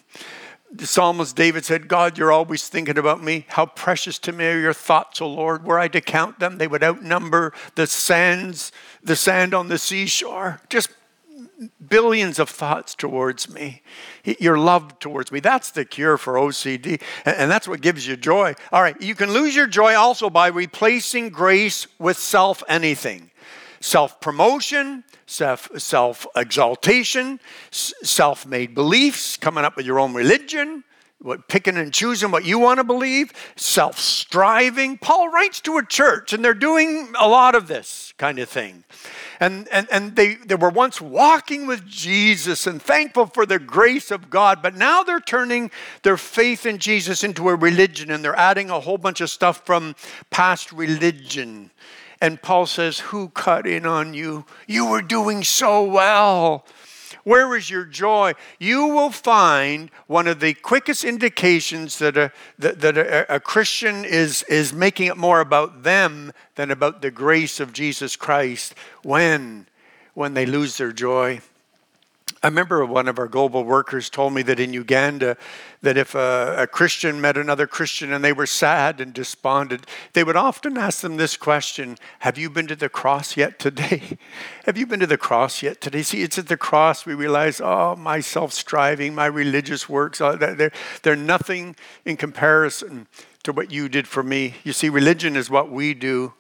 The 0.73 0.89
psalmist 0.89 1.37
David 1.37 1.65
said, 1.65 1.87
God, 1.87 2.19
you're 2.19 2.33
always 2.33 2.69
thinking 2.69 2.99
about 2.99 3.23
me. 3.23 3.47
How 3.49 3.67
precious 3.67 4.19
to 4.21 4.33
me 4.33 4.47
are 4.47 4.59
your 4.59 4.73
thoughts, 4.73 5.21
O 5.21 5.29
Lord. 5.29 5.65
Were 5.65 5.79
I 5.79 5.87
to 5.87 6.01
count 6.01 6.41
them, 6.41 6.59
they 6.59 6.67
would 6.67 6.83
outnumber 6.83 7.53
the 7.77 7.87
sands, 7.87 8.73
the 9.01 9.15
sand 9.15 9.55
on 9.55 9.69
the 9.69 9.79
seashore. 9.79 10.61
Just 10.69 10.91
billions 11.89 12.39
of 12.39 12.49
thoughts 12.49 12.95
towards 12.95 13.49
me. 13.49 13.83
Your 14.25 14.59
love 14.59 14.99
towards 14.99 15.31
me. 15.33 15.41
That's 15.41 15.71
the 15.71 15.85
cure 15.85 16.17
for 16.19 16.35
OCD. 16.35 17.01
And 17.25 17.51
that's 17.51 17.69
what 17.69 17.81
gives 17.81 18.07
you 18.07 18.17
joy. 18.17 18.55
All 18.73 18.83
right, 18.83 19.01
you 19.01 19.15
can 19.15 19.33
lose 19.33 19.55
your 19.55 19.67
joy 19.67 19.95
also 19.95 20.31
by 20.31 20.49
replacing 20.49 21.31
grace 21.31 21.87
with 21.99 22.17
self 22.17 22.63
anything. 22.69 23.31
self 23.81 24.21
promotion, 24.21 25.05
self 25.27 26.27
exaltation, 26.37 27.41
self 27.71 28.47
made 28.47 28.75
beliefs, 28.75 29.37
coming 29.37 29.65
up 29.65 29.77
with 29.77 29.87
your 29.87 29.99
own 30.01 30.15
religion, 30.15 30.85
what, 31.21 31.49
picking 31.49 31.77
and 31.77 31.93
choosing 31.93 32.31
what 32.31 32.45
you 32.45 32.59
want 32.59 32.79
to 32.79 32.85
believe, 32.85 33.33
self 33.57 33.99
striving. 33.99 34.99
Paul 34.99 35.31
writes 35.31 35.61
to 35.63 35.79
a 35.79 35.87
church, 35.87 36.33
and 36.33 36.45
they're 36.45 36.55
doing 36.55 37.13
a 37.19 37.29
lot 37.29 37.55
of 37.55 37.67
this 37.67 38.13
kind 38.19 38.39
of 38.39 38.49
thing. 38.49 38.85
And, 39.41 39.69
and, 39.69 39.89
and 39.91 40.17
they, 40.17 40.35
they 40.35 40.55
were 40.55 40.71
once 40.71 41.01
walking 41.01 41.67
with 41.67 41.87
Jesus 41.87 42.67
and 42.67 42.81
thankful 42.81 43.27
for 43.27 43.47
the 43.47 43.59
grace 43.59 44.11
of 44.11 44.31
God, 44.31 44.63
but 44.63 44.75
now 44.75 45.03
they're 45.03 45.21
turning 45.21 45.71
their 46.03 46.17
faith 46.17 46.67
in 46.67 46.79
Jesus 46.79 47.25
into 47.25 47.49
a 47.49 47.55
religion 47.55 48.11
and 48.11 48.25
they're 48.25 48.39
adding 48.39 48.71
a 48.71 48.81
whole 48.81 48.99
bunch 48.99 49.21
of 49.21 49.31
stuff 49.31 49.65
from 49.65 49.97
past 50.31 50.73
religion. 50.73 51.71
And 52.21 52.41
Paul 52.41 52.67
says, 52.67 53.01
Who 53.01 53.29
cut 53.31 53.67
in 53.67 53.87
on 53.87 54.15
you? 54.15 54.47
You 54.67 54.87
were 54.87 55.03
doing 55.03 55.45
so 55.45 55.85
well. 55.85 56.65
Where 57.25 57.57
is 57.57 57.71
your 57.71 57.85
joy? 57.85 58.35
You 58.59 58.87
will 58.87 59.11
find 59.11 59.91
one 60.07 60.29
of 60.29 60.41
the 60.41 60.55
quickest 60.55 61.05
indications 61.05 61.99
that 61.99 62.17
a, 62.17 62.31
that, 62.59 62.81
that 62.81 62.99
a, 62.99 63.35
a 63.37 63.41
Christian 63.41 64.05
is, 64.05 64.43
is 64.45 64.73
making 64.73 65.07
it 65.07 65.17
more 65.17 65.41
about 65.41 65.83
them 65.83 66.33
than 66.55 66.71
about 66.71 67.03
the 67.03 67.11
grace 67.11 67.61
of 67.61 67.73
Jesus 67.73 68.15
Christ 68.15 68.75
when, 69.03 69.67
when 70.13 70.35
they 70.35 70.47
lose 70.47 70.77
their 70.77 70.93
joy. 70.93 71.41
I 72.45 72.49
remember 72.49 72.85
one 72.85 73.09
of 73.09 73.19
our 73.19 73.27
global 73.27 73.65
workers 73.65 74.11
told 74.11 74.35
me 74.35 74.43
that 74.43 74.61
in 74.61 74.75
Uganda, 74.75 75.39
that 75.81 75.97
if 75.97 76.15
a, 76.15 76.57
a, 76.59 76.67
Christian 76.67 77.19
met 77.19 77.39
another 77.39 77.67
Christian 77.67 78.13
and 78.13 78.23
they 78.23 78.35
were 78.35 78.45
sad 78.45 79.01
and 79.01 79.15
despondent, 79.15 79.87
they 80.13 80.23
would 80.23 80.37
often 80.37 80.77
ask 80.77 81.01
them 81.01 81.17
this 81.17 81.39
question 81.39 81.97
Have 82.19 82.37
you 82.37 82.51
been 82.51 82.67
to 82.67 82.77
the 82.77 82.91
cross 82.91 83.39
yet 83.39 83.59
today? 83.59 84.19
Have 84.67 84.77
you 84.77 84.87
been 84.87 85.01
to 85.01 85.07
the 85.07 85.17
cross 85.17 85.63
yet 85.63 85.81
today? 85.81 86.03
See, 86.03 86.21
it's 86.21 86.37
at 86.37 86.49
the 86.49 86.59
cross 86.59 87.07
we 87.07 87.15
realize, 87.15 87.63
oh, 87.63 87.97
my 87.97 88.21
self 88.21 88.53
striving, 88.53 89.15
my 89.15 89.25
religious 89.25 89.89
works, 89.89 90.21
oh, 90.21 90.37
they're, 90.37 90.73
they're 91.03 91.17
nothing 91.17 91.77
in 92.05 92.19
comparison 92.19 93.07
to 93.45 93.55
what 93.55 93.71
you 93.71 93.89
did 93.89 94.07
for 94.07 94.23
me. 94.23 94.57
You 94.65 94.75
see, 94.75 94.91
religion 94.91 95.35
is 95.35 95.49
what 95.49 95.71
we 95.71 95.95
do 95.95 96.35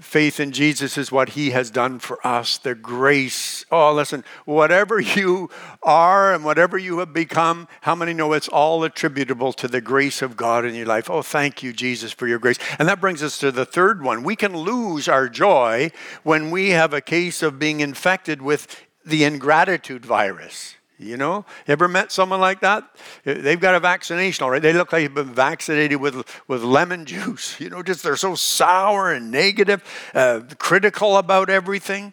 faith 0.00 0.40
in 0.40 0.52
Jesus 0.52 0.96
is 0.96 1.10
what 1.10 1.30
he 1.30 1.50
has 1.50 1.70
done 1.70 1.98
for 1.98 2.24
us, 2.26 2.58
the 2.58 2.74
grace. 2.74 3.64
Oh, 3.70 3.92
listen, 3.92 4.24
whatever 4.44 5.00
you 5.00 5.50
are 5.82 6.34
and 6.34 6.44
whatever 6.44 6.78
you 6.78 6.98
have 7.00 7.12
become, 7.12 7.68
how 7.80 7.94
many 7.94 8.12
know 8.12 8.32
it's 8.32 8.48
all 8.48 8.84
attributable 8.84 9.52
to 9.54 9.68
the 9.68 9.80
grace 9.80 10.22
of 10.22 10.36
God 10.36 10.64
in 10.64 10.74
your 10.74 10.86
life? 10.86 11.10
Oh, 11.10 11.22
thank 11.22 11.62
you, 11.62 11.72
Jesus, 11.72 12.12
for 12.12 12.26
your 12.26 12.38
grace. 12.38 12.58
And 12.78 12.88
that 12.88 13.00
brings 13.00 13.22
us 13.22 13.38
to 13.38 13.50
the 13.50 13.66
third 13.66 14.02
one. 14.02 14.22
We 14.22 14.36
can 14.36 14.56
lose 14.56 15.08
our 15.08 15.28
joy 15.28 15.90
when 16.22 16.50
we 16.50 16.70
have 16.70 16.92
a 16.92 17.00
case 17.00 17.42
of 17.42 17.58
being 17.58 17.80
infected 17.80 18.40
with 18.40 18.86
the 19.04 19.24
ingratitude 19.24 20.04
virus. 20.04 20.75
You 20.98 21.18
know, 21.18 21.44
ever 21.66 21.88
met 21.88 22.10
someone 22.10 22.40
like 22.40 22.60
that? 22.60 22.88
They've 23.24 23.60
got 23.60 23.74
a 23.74 23.80
vaccination 23.80 24.42
already. 24.44 24.62
They 24.62 24.72
look 24.72 24.92
like 24.92 25.02
they've 25.02 25.14
been 25.14 25.34
vaccinated 25.34 26.00
with, 26.00 26.26
with 26.48 26.62
lemon 26.62 27.04
juice. 27.04 27.60
You 27.66 27.70
know, 27.70 27.82
just 27.82 28.02
they're 28.02 28.16
so 28.16 28.36
sour 28.36 29.12
and 29.12 29.30
negative, 29.30 29.82
uh, 30.14 30.42
critical 30.58 31.16
about 31.16 31.50
everything. 31.50 32.12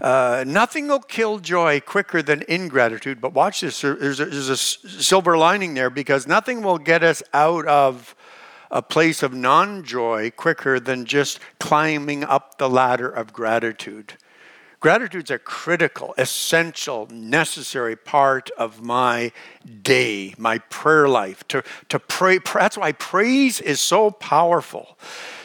Uh, 0.00 0.44
nothing 0.46 0.86
will 0.86 1.00
kill 1.00 1.38
joy 1.38 1.80
quicker 1.80 2.22
than 2.22 2.44
ingratitude. 2.48 3.20
But 3.20 3.34
watch 3.34 3.62
this 3.62 3.80
there's 3.80 4.20
a, 4.20 4.26
there's 4.26 4.48
a 4.48 4.56
silver 4.56 5.36
lining 5.36 5.74
there 5.74 5.90
because 5.90 6.26
nothing 6.26 6.62
will 6.62 6.78
get 6.78 7.02
us 7.02 7.22
out 7.34 7.66
of 7.66 8.14
a 8.70 8.80
place 8.80 9.22
of 9.22 9.34
non 9.34 9.84
joy 9.84 10.30
quicker 10.30 10.80
than 10.80 11.04
just 11.04 11.40
climbing 11.60 12.24
up 12.24 12.58
the 12.58 12.70
ladder 12.70 13.08
of 13.08 13.32
gratitude. 13.32 14.14
Gratitude's 14.82 15.30
a 15.30 15.38
critical, 15.38 16.12
essential, 16.18 17.06
necessary 17.08 17.94
part 17.94 18.50
of 18.58 18.82
my 18.82 19.30
day, 19.82 20.34
my 20.36 20.58
prayer 20.58 21.08
life. 21.08 21.46
To, 21.48 21.62
to 21.88 22.00
pray, 22.00 22.40
that's 22.52 22.76
why 22.76 22.90
praise 22.90 23.60
is 23.60 23.80
so 23.80 24.10
powerful. 24.10 24.98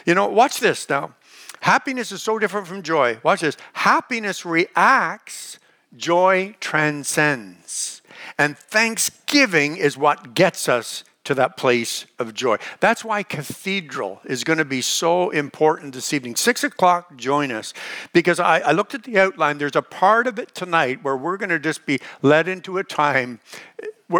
You 0.04 0.16
know, 0.16 0.26
watch 0.26 0.58
this 0.58 0.88
now. 0.88 1.14
Happiness 1.60 2.10
is 2.10 2.20
so 2.20 2.40
different 2.40 2.66
from 2.66 2.82
joy. 2.82 3.20
Watch 3.22 3.42
this. 3.42 3.56
Happiness 3.74 4.44
reacts, 4.44 5.60
joy 5.96 6.56
transcends. 6.58 8.02
And 8.38 8.58
thanksgiving 8.58 9.76
is 9.76 9.96
what 9.96 10.34
gets 10.34 10.68
us 10.68 11.04
to 11.28 11.34
that 11.34 11.58
place 11.58 12.06
of 12.18 12.32
joy. 12.32 12.56
That's 12.80 13.04
why 13.04 13.22
Cathedral 13.22 14.20
is 14.24 14.44
going 14.44 14.58
to 14.58 14.64
be 14.64 14.80
so 14.80 15.28
important 15.28 15.92
this 15.92 16.14
evening. 16.14 16.36
Six 16.36 16.64
o'clock, 16.64 17.16
join 17.16 17.52
us. 17.52 17.74
Because 18.14 18.40
I, 18.40 18.60
I 18.60 18.72
looked 18.72 18.94
at 18.94 19.04
the 19.04 19.18
outline, 19.18 19.58
there's 19.58 19.76
a 19.76 19.82
part 19.82 20.26
of 20.26 20.38
it 20.38 20.54
tonight 20.54 21.04
where 21.04 21.18
we're 21.18 21.36
going 21.36 21.50
to 21.50 21.58
just 21.58 21.84
be 21.84 22.00
led 22.22 22.48
into 22.48 22.78
a 22.78 22.82
time 22.84 23.40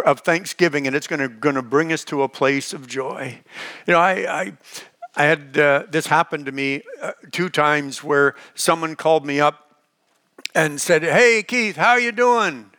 of 0.05 0.19
thanksgiving, 0.19 0.85
and 0.85 0.95
it's 0.95 1.07
going 1.07 1.19
to, 1.19 1.27
going 1.27 1.55
to 1.55 1.63
bring 1.63 1.91
us 1.91 2.03
to 2.05 2.21
a 2.21 2.29
place 2.29 2.73
of 2.73 2.85
joy. 2.85 3.39
You 3.87 3.93
know, 3.93 3.99
I, 3.99 4.41
I, 4.41 4.57
I 5.15 5.23
had 5.23 5.57
uh, 5.57 5.85
this 5.89 6.05
happen 6.05 6.45
to 6.45 6.51
me 6.51 6.83
uh, 7.01 7.13
two 7.31 7.49
times 7.49 8.03
where 8.03 8.35
someone 8.53 8.95
called 8.95 9.25
me 9.25 9.39
up 9.39 9.68
and 10.55 10.79
said, 10.79 11.03
"Hey 11.03 11.43
Keith, 11.43 11.75
how 11.75 11.95
you 11.95 12.11
doing?" 12.11 12.71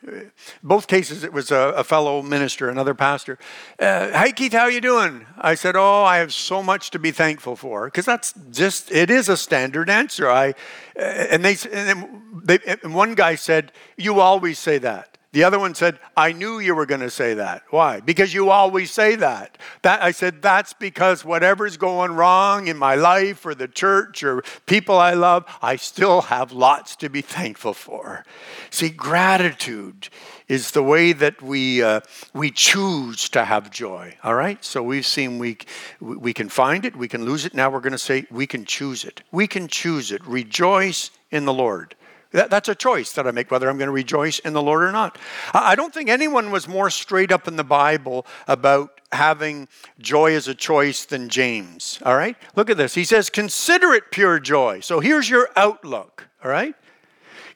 Both 0.62 0.87
cases, 0.87 1.24
it 1.24 1.33
was 1.33 1.50
a, 1.50 1.74
a 1.76 1.85
fellow 1.85 2.22
minister, 2.22 2.68
another 2.68 2.94
pastor. 2.94 3.38
Uh, 3.78 4.11
hey 4.11 4.33
Keith, 4.33 4.52
how 4.52 4.66
you 4.66 4.80
doing? 4.80 5.26
I 5.38 5.54
said, 5.54 5.76
"Oh, 5.76 6.02
I 6.02 6.18
have 6.18 6.33
so 6.33 6.62
much 6.62 6.90
to 6.90 6.98
be 6.98 7.11
thankful 7.11 7.56
for," 7.56 7.87
because 7.87 8.06
that's 8.06 8.33
just 8.50 8.90
it 8.90 9.11
is 9.11 9.28
a 9.28 9.37
standard 9.37 9.90
answer. 9.90 10.28
I 10.28 10.50
uh, 10.98 11.02
and 11.02 11.44
they 11.44 11.56
and, 11.72 12.22
they, 12.44 12.59
and 12.83 12.94
one 12.94 13.14
guy 13.14 13.35
said, 13.35 13.72
"You 13.96 14.20
always 14.20 14.59
say 14.59 14.78
that." 14.78 15.10
The 15.33 15.45
other 15.45 15.61
one 15.61 15.77
said, 15.77 16.01
I 16.16 16.33
knew 16.33 16.59
you 16.59 16.75
were 16.75 16.87
going 16.87 17.03
to 17.03 17.11
say 17.11 17.35
that. 17.35 17.62
Why? 17.71 18.01
Because 18.01 18.35
you 18.35 18.51
always 18.51 18.90
say 18.90 19.14
that. 19.14 19.59
that. 19.83 20.03
I 20.03 20.11
said, 20.11 20.43
That's 20.43 20.73
because 20.73 21.25
whatever's 21.25 21.77
going 21.77 22.11
wrong 22.12 22.66
in 22.66 22.77
my 22.77 22.97
life 22.97 23.47
or 23.47 23.55
the 23.55 23.69
church 23.69 24.25
or 24.25 24.43
people 24.66 24.97
I 24.97 25.14
love, 25.14 25.45
I 25.62 25.77
still 25.77 26.23
have 26.23 26.51
lots 26.51 26.97
to 26.97 27.09
be 27.09 27.21
thankful 27.21 27.75
for. 27.75 28.25
See, 28.71 28.88
gratitude 28.88 30.09
is 30.49 30.73
the 30.73 30.83
way 30.83 31.12
that 31.12 31.40
we, 31.40 31.81
uh, 31.81 32.01
we 32.35 32.51
choose 32.51 33.29
to 33.29 33.45
have 33.45 33.71
joy. 33.71 34.16
All 34.25 34.35
right? 34.35 34.64
So 34.64 34.83
we've 34.83 35.07
seen 35.07 35.38
we, 35.38 35.59
we 36.01 36.35
can 36.35 36.49
find 36.49 36.85
it, 36.85 36.97
we 36.97 37.07
can 37.07 37.25
lose 37.25 37.47
it. 37.47 37.55
Now 37.55 37.71
we're 37.71 37.81
going 37.81 37.93
to 37.93 37.99
say 37.99 38.27
we 38.33 38.49
can 38.49 38.64
choose 38.64 39.05
it. 39.05 39.23
We 39.31 39.47
can 39.47 39.69
choose 39.69 40.11
it. 40.11 40.27
Rejoice 40.27 41.12
in 41.31 41.45
the 41.45 41.55
Lord. 41.55 41.95
That, 42.33 42.51
that's 42.51 42.69
a 42.69 42.75
choice 42.75 43.12
that 43.14 43.27
I 43.27 43.33
make, 43.33 43.51
whether 43.51 43.69
I'm 43.69 43.77
going 43.77 43.88
to 43.88 43.93
rejoice 43.93 44.38
in 44.38 44.53
the 44.53 44.62
Lord 44.62 44.83
or 44.83 44.93
not. 44.93 45.19
I 45.53 45.75
don't 45.75 45.93
think 45.93 46.09
anyone 46.09 46.51
was 46.51 46.69
more 46.69 46.90
straight 46.90 47.33
up 47.33 47.49
in 47.49 47.57
the 47.57 47.64
Bible 47.64 48.27
about 48.47 49.01
having 49.12 49.66
joy 49.99 50.35
as 50.35 50.47
a 50.47 50.55
choice 50.55 51.05
than 51.05 51.29
James. 51.29 51.99
All 52.05 52.16
right? 52.16 52.37
Look 52.55 52.71
at 52.71 52.77
this. 52.77 52.95
He 52.95 53.05
says, 53.05 53.31
Consider 53.31 53.93
it 53.93 54.12
pure 54.12 54.38
joy. 54.38 54.81
So 54.81 55.01
here's 55.01 55.29
your 55.29 55.49
outlook. 55.57 56.29
All 56.45 56.51
right? 56.51 56.75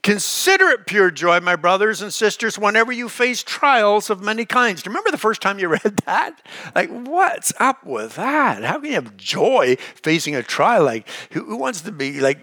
Consider 0.03 0.67
it 0.69 0.87
pure 0.87 1.11
joy, 1.11 1.41
my 1.41 1.57
brothers 1.57 2.03
and 2.03 2.13
sisters, 2.13 2.59
whenever 2.59 2.93
you 2.93 3.09
face 3.09 3.43
trials 3.43 4.11
of 4.11 4.21
many 4.21 4.45
kinds. 4.45 4.83
Do 4.83 4.89
you 4.89 4.91
remember 4.91 5.11
the 5.11 5.17
first 5.17 5.41
time 5.41 5.59
you 5.59 5.69
read 5.83 5.97
that? 6.05 6.43
Like, 6.75 6.91
what's 6.91 7.55
up 7.59 7.87
with 7.87 8.17
that? 8.17 8.63
How 8.65 8.81
can 8.81 8.85
you 8.91 8.95
have 8.95 9.17
joy 9.17 9.77
facing 10.03 10.37
a 10.37 10.43
trial? 10.43 10.85
Like, 10.85 11.09
who 11.31 11.57
wants 11.57 11.81
to 11.83 11.93
be 11.93 12.21
like 12.21 12.39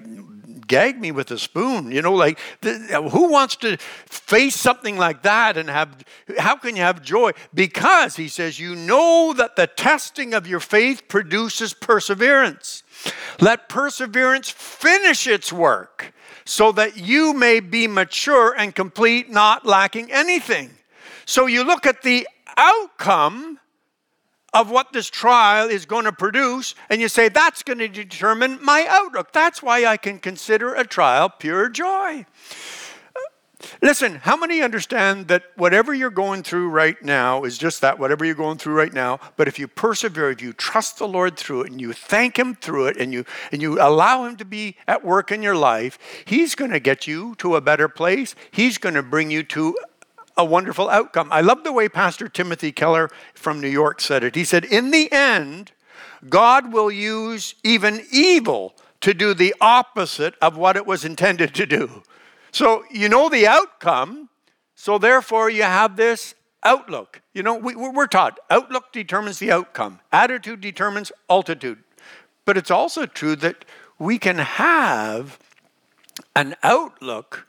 gag 0.72 1.02
me 1.02 1.12
with 1.12 1.30
a 1.32 1.38
spoon. 1.38 1.92
You 1.92 2.02
know, 2.02 2.14
like 2.14 2.40
who 2.62 3.30
wants 3.30 3.58
to 3.58 3.76
face 4.08 4.56
something 4.56 4.98
like 4.98 5.22
that 5.24 5.58
and 5.58 5.70
have, 5.70 6.04
how 6.38 6.56
can 6.56 6.78
you 6.78 6.82
have 6.82 7.04
joy? 7.04 7.32
Because 7.54 8.16
he 8.16 8.30
says, 8.30 8.58
you 8.58 8.74
know 8.74 9.34
that 9.36 9.58
the 9.58 9.68
testing 9.68 10.34
of 10.34 10.48
your 10.48 10.62
faith 10.62 11.10
produces 11.10 11.74
perseverance. 11.74 12.84
Let 13.42 13.68
perseverance 13.68 14.50
finish 14.50 15.28
its 15.28 15.52
work 15.52 16.14
so 16.46 16.72
that 16.72 16.96
you 16.96 17.34
may 17.34 17.60
be 17.60 17.86
mature 17.86 18.56
and 18.58 18.74
complete, 18.74 19.30
not 19.30 19.66
lacking 19.66 20.10
anything. 20.10 20.70
So 21.26 21.48
you 21.48 21.66
look 21.66 21.86
at 21.86 22.02
the 22.02 22.26
outcome 22.56 23.51
of 24.54 24.70
what 24.70 24.92
this 24.94 25.10
trial 25.10 25.70
is 25.70 25.86
going 25.86 26.06
to 26.06 26.12
produce, 26.12 26.76
and 26.90 27.00
you 27.00 27.08
say, 27.08 27.30
that's 27.30 27.64
going 27.64 27.80
to 27.80 27.88
determine 27.88 28.60
my 28.62 28.86
outlook. 28.90 29.32
That's 29.32 29.64
why 29.64 29.86
I 29.86 29.98
can 29.98 30.20
consider 30.20 30.74
a 30.74 30.86
trial 30.86 31.30
pure 31.30 31.70
joy. 31.70 32.26
Listen, 33.82 34.16
how 34.16 34.36
many 34.36 34.62
understand 34.62 35.28
that 35.28 35.44
whatever 35.56 35.94
you're 35.94 36.10
going 36.10 36.44
through 36.44 36.70
right 36.70 37.02
now 37.04 37.44
is 37.44 37.58
just 37.58 37.82
that, 37.82 38.00
whatever 38.00 38.26
you're 38.26 38.36
going 38.36 38.58
through 38.58 38.74
right 38.74 38.94
now? 38.94 39.20
But 39.38 39.48
if 39.48 39.60
you 39.60 39.68
persevere, 39.68 40.32
if 40.32 40.42
you 40.42 40.54
trust 40.54 40.98
the 40.98 41.08
Lord 41.08 41.38
through 41.38 41.62
it 41.62 41.72
and 41.72 41.80
you 41.80 41.94
thank 41.94 42.38
Him 42.38 42.56
through 42.56 42.88
it 42.88 42.98
and 42.98 43.14
you, 43.14 43.26
and 43.52 43.62
you 43.62 43.80
allow 43.82 44.26
Him 44.26 44.38
to 44.38 44.46
be 44.46 44.78
at 44.88 45.06
work 45.06 45.32
in 45.32 45.44
your 45.44 45.56
life, 45.56 45.98
He's 46.26 46.56
going 46.56 46.72
to 46.72 46.80
get 46.80 47.08
you 47.08 47.36
to 47.36 47.56
a 47.56 47.62
better 47.62 47.88
place. 47.88 48.36
He's 48.50 48.78
going 48.78 48.96
to 48.96 49.04
bring 49.04 49.32
you 49.32 49.44
to 49.44 49.78
a 50.38 50.46
wonderful 50.46 50.90
outcome. 50.90 51.30
I 51.32 51.42
love 51.42 51.64
the 51.64 51.74
way 51.74 51.90
Pastor 51.90 52.28
Timothy 52.28 52.72
Keller 52.72 53.10
from 53.34 53.62
New 53.62 53.70
York 53.70 54.02
said 54.02 54.24
it. 54.24 54.36
He 54.36 54.44
said, 54.44 54.66
In 54.66 54.92
the 54.92 55.12
end, 55.12 55.72
God 56.30 56.72
will 56.72 56.92
use 56.92 57.56
even 57.64 58.06
evil 58.12 58.76
to 59.02 59.14
do 59.14 59.34
the 59.34 59.56
opposite 59.60 60.36
of 60.42 60.58
what 60.58 60.78
it 60.78 60.86
was 60.86 61.04
intended 61.04 61.54
to 61.56 61.66
do. 61.66 62.04
So 62.52 62.84
you 62.92 63.10
know 63.10 63.30
the 63.30 63.48
outcome, 63.48 64.30
so 64.76 64.98
therefore 64.98 65.50
you 65.50 65.64
have 65.64 65.96
this 65.96 66.36
outlook. 66.64 67.22
You 67.34 67.44
know, 67.44 67.56
we, 67.56 67.76
we're 67.76 68.08
taught 68.08 68.40
outlook 68.50 68.92
determines 68.92 69.40
the 69.40 69.52
outcome, 69.52 70.00
attitude 70.12 70.62
determines 70.62 71.12
altitude. 71.30 71.80
But 72.46 72.58
it's 72.58 72.72
also 72.72 73.06
true 73.06 73.36
that 73.38 73.66
we 73.98 74.18
can 74.18 74.38
have 74.38 75.40
an 76.36 76.56
outlook 76.64 77.48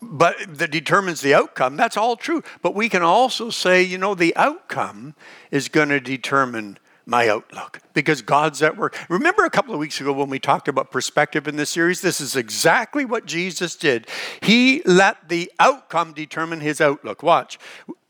but 0.00 0.36
that 0.48 0.70
determines 0.70 1.20
the 1.20 1.34
outcome 1.34 1.76
that's 1.76 1.96
all 1.96 2.16
true 2.16 2.42
but 2.62 2.74
we 2.74 2.88
can 2.88 3.02
also 3.02 3.50
say 3.50 3.82
you 3.82 3.98
know 3.98 4.14
the 4.14 4.34
outcome 4.36 5.14
is 5.50 5.68
going 5.68 5.88
to 5.88 6.00
determine 6.00 6.78
my 7.06 7.28
outlook 7.28 7.80
because 7.94 8.22
God's 8.22 8.62
at 8.62 8.76
work. 8.76 8.96
Remember 9.08 9.44
a 9.44 9.50
couple 9.50 9.74
of 9.74 9.80
weeks 9.80 10.00
ago 10.00 10.12
when 10.12 10.28
we 10.28 10.38
talked 10.38 10.68
about 10.68 10.90
perspective 10.90 11.48
in 11.48 11.56
this 11.56 11.70
series? 11.70 12.00
This 12.00 12.20
is 12.20 12.36
exactly 12.36 13.04
what 13.04 13.26
Jesus 13.26 13.76
did. 13.76 14.06
He 14.40 14.82
let 14.84 15.28
the 15.28 15.50
outcome 15.58 16.12
determine 16.12 16.60
his 16.60 16.80
outlook. 16.80 17.22
Watch. 17.22 17.58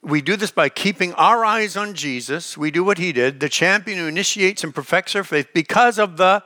We 0.02 0.20
do 0.20 0.36
this 0.36 0.50
by 0.50 0.68
keeping 0.68 1.14
our 1.14 1.44
eyes 1.44 1.76
on 1.76 1.94
Jesus. 1.94 2.58
We 2.58 2.70
do 2.70 2.82
what 2.82 2.98
he 2.98 3.12
did, 3.12 3.40
the 3.40 3.48
champion 3.48 3.98
who 3.98 4.06
initiates 4.06 4.64
and 4.64 4.74
perfects 4.74 5.14
our 5.14 5.24
faith 5.24 5.48
because 5.54 5.98
of 5.98 6.16
the 6.16 6.42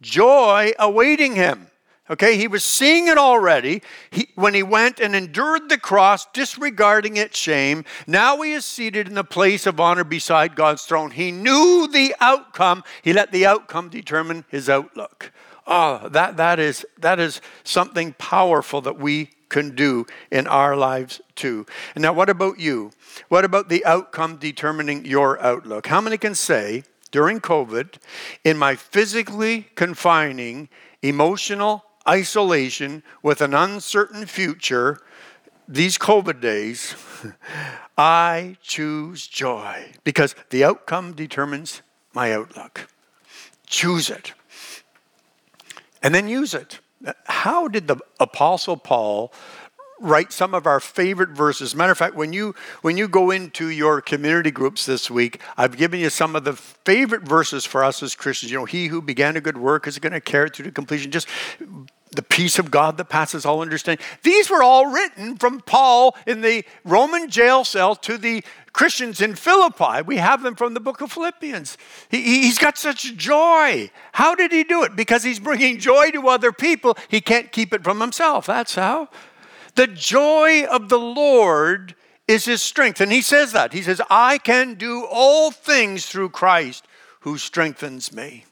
joy 0.00 0.72
awaiting 0.78 1.34
him. 1.34 1.69
Okay, 2.10 2.36
he 2.36 2.48
was 2.48 2.64
seeing 2.64 3.06
it 3.06 3.16
already 3.16 3.82
he, 4.10 4.30
when 4.34 4.52
he 4.52 4.64
went 4.64 4.98
and 4.98 5.14
endured 5.14 5.68
the 5.68 5.78
cross, 5.78 6.26
disregarding 6.32 7.16
its 7.16 7.38
shame. 7.38 7.84
Now 8.08 8.42
he 8.42 8.52
is 8.52 8.64
seated 8.64 9.06
in 9.06 9.14
the 9.14 9.22
place 9.22 9.64
of 9.64 9.78
honor 9.78 10.02
beside 10.02 10.56
God's 10.56 10.84
throne. 10.84 11.12
He 11.12 11.30
knew 11.30 11.86
the 11.86 12.16
outcome, 12.20 12.82
he 13.02 13.12
let 13.12 13.30
the 13.30 13.46
outcome 13.46 13.90
determine 13.90 14.44
his 14.48 14.68
outlook. 14.68 15.30
Oh, 15.68 16.08
that, 16.08 16.36
that, 16.38 16.58
is, 16.58 16.84
that 16.98 17.20
is 17.20 17.40
something 17.62 18.14
powerful 18.14 18.80
that 18.80 18.98
we 18.98 19.30
can 19.48 19.76
do 19.76 20.04
in 20.32 20.48
our 20.48 20.76
lives 20.76 21.20
too. 21.36 21.64
And 21.94 22.02
now, 22.02 22.12
what 22.12 22.28
about 22.28 22.58
you? 22.58 22.90
What 23.28 23.44
about 23.44 23.68
the 23.68 23.84
outcome 23.84 24.36
determining 24.36 25.04
your 25.04 25.40
outlook? 25.40 25.86
How 25.86 26.00
many 26.00 26.18
can 26.18 26.34
say, 26.34 26.82
during 27.12 27.40
COVID, 27.40 27.96
in 28.42 28.56
my 28.58 28.74
physically 28.74 29.68
confining, 29.76 30.68
emotional, 31.02 31.84
isolation 32.08 33.02
with 33.22 33.40
an 33.40 33.54
uncertain 33.54 34.26
future, 34.26 35.00
these 35.68 35.98
COVID 35.98 36.40
days, 36.40 36.94
I 37.98 38.56
choose 38.62 39.26
joy 39.26 39.92
because 40.04 40.34
the 40.50 40.64
outcome 40.64 41.12
determines 41.12 41.82
my 42.12 42.32
outlook. 42.32 42.88
Choose 43.66 44.10
it. 44.10 44.32
And 46.02 46.14
then 46.14 46.28
use 46.28 46.54
it. 46.54 46.80
How 47.26 47.68
did 47.68 47.86
the 47.88 47.96
Apostle 48.18 48.76
Paul 48.76 49.32
write 50.00 50.32
some 50.32 50.54
of 50.54 50.66
our 50.66 50.80
favorite 50.80 51.30
verses. 51.30 51.74
Matter 51.74 51.92
of 51.92 51.98
fact, 51.98 52.14
when 52.16 52.32
you 52.32 52.54
when 52.82 52.96
you 52.96 53.06
go 53.06 53.30
into 53.30 53.68
your 53.68 54.00
community 54.00 54.50
groups 54.50 54.86
this 54.86 55.10
week, 55.10 55.40
I've 55.56 55.76
given 55.76 56.00
you 56.00 56.10
some 56.10 56.34
of 56.34 56.44
the 56.44 56.54
favorite 56.54 57.22
verses 57.22 57.64
for 57.64 57.84
us 57.84 58.02
as 58.02 58.14
Christians. 58.14 58.50
You 58.50 58.58
know, 58.58 58.64
he 58.64 58.86
who 58.86 59.02
began 59.02 59.36
a 59.36 59.40
good 59.40 59.58
work 59.58 59.86
is 59.86 59.98
going 59.98 60.12
to 60.12 60.20
carry 60.20 60.46
it 60.46 60.56
through 60.56 60.64
to 60.64 60.72
completion. 60.72 61.10
Just 61.10 61.28
the 62.12 62.22
peace 62.22 62.58
of 62.58 62.70
God 62.70 62.96
that 62.96 63.04
passes 63.04 63.46
all 63.46 63.62
understanding. 63.62 64.04
These 64.22 64.50
were 64.50 64.62
all 64.62 64.86
written 64.86 65.36
from 65.36 65.60
Paul 65.60 66.16
in 66.26 66.40
the 66.40 66.64
Roman 66.84 67.30
jail 67.30 67.64
cell 67.64 67.94
to 67.96 68.18
the 68.18 68.42
Christians 68.72 69.20
in 69.20 69.34
Philippi. 69.34 70.02
We 70.04 70.16
have 70.16 70.42
them 70.42 70.56
from 70.56 70.74
the 70.74 70.80
book 70.80 71.00
of 71.00 71.12
Philippians. 71.12 71.76
He, 72.10 72.46
has 72.46 72.58
got 72.58 72.78
such 72.78 73.16
joy. 73.16 73.90
How 74.12 74.34
did 74.34 74.52
he 74.52 74.64
do 74.64 74.82
it? 74.82 74.96
Because 74.96 75.22
he's 75.22 75.38
bringing 75.38 75.78
joy 75.78 76.10
to 76.10 76.28
other 76.28 76.52
people. 76.52 76.96
He 77.08 77.20
can't 77.20 77.52
keep 77.52 77.72
it 77.72 77.84
from 77.84 78.00
himself. 78.00 78.46
That's 78.46 78.74
how. 78.74 79.08
The 79.74 79.86
joy 79.86 80.64
of 80.64 80.88
the 80.88 80.98
Lord 80.98 81.94
is 82.26 82.44
his 82.44 82.62
strength. 82.62 83.00
And 83.00 83.10
he 83.10 83.22
says 83.22 83.52
that. 83.52 83.72
He 83.72 83.82
says, 83.82 84.00
I 84.08 84.38
can 84.38 84.74
do 84.74 85.04
all 85.10 85.50
things 85.50 86.06
through 86.06 86.30
Christ 86.30 86.86
who 87.20 87.38
strengthens 87.38 88.12
me. 88.12 88.44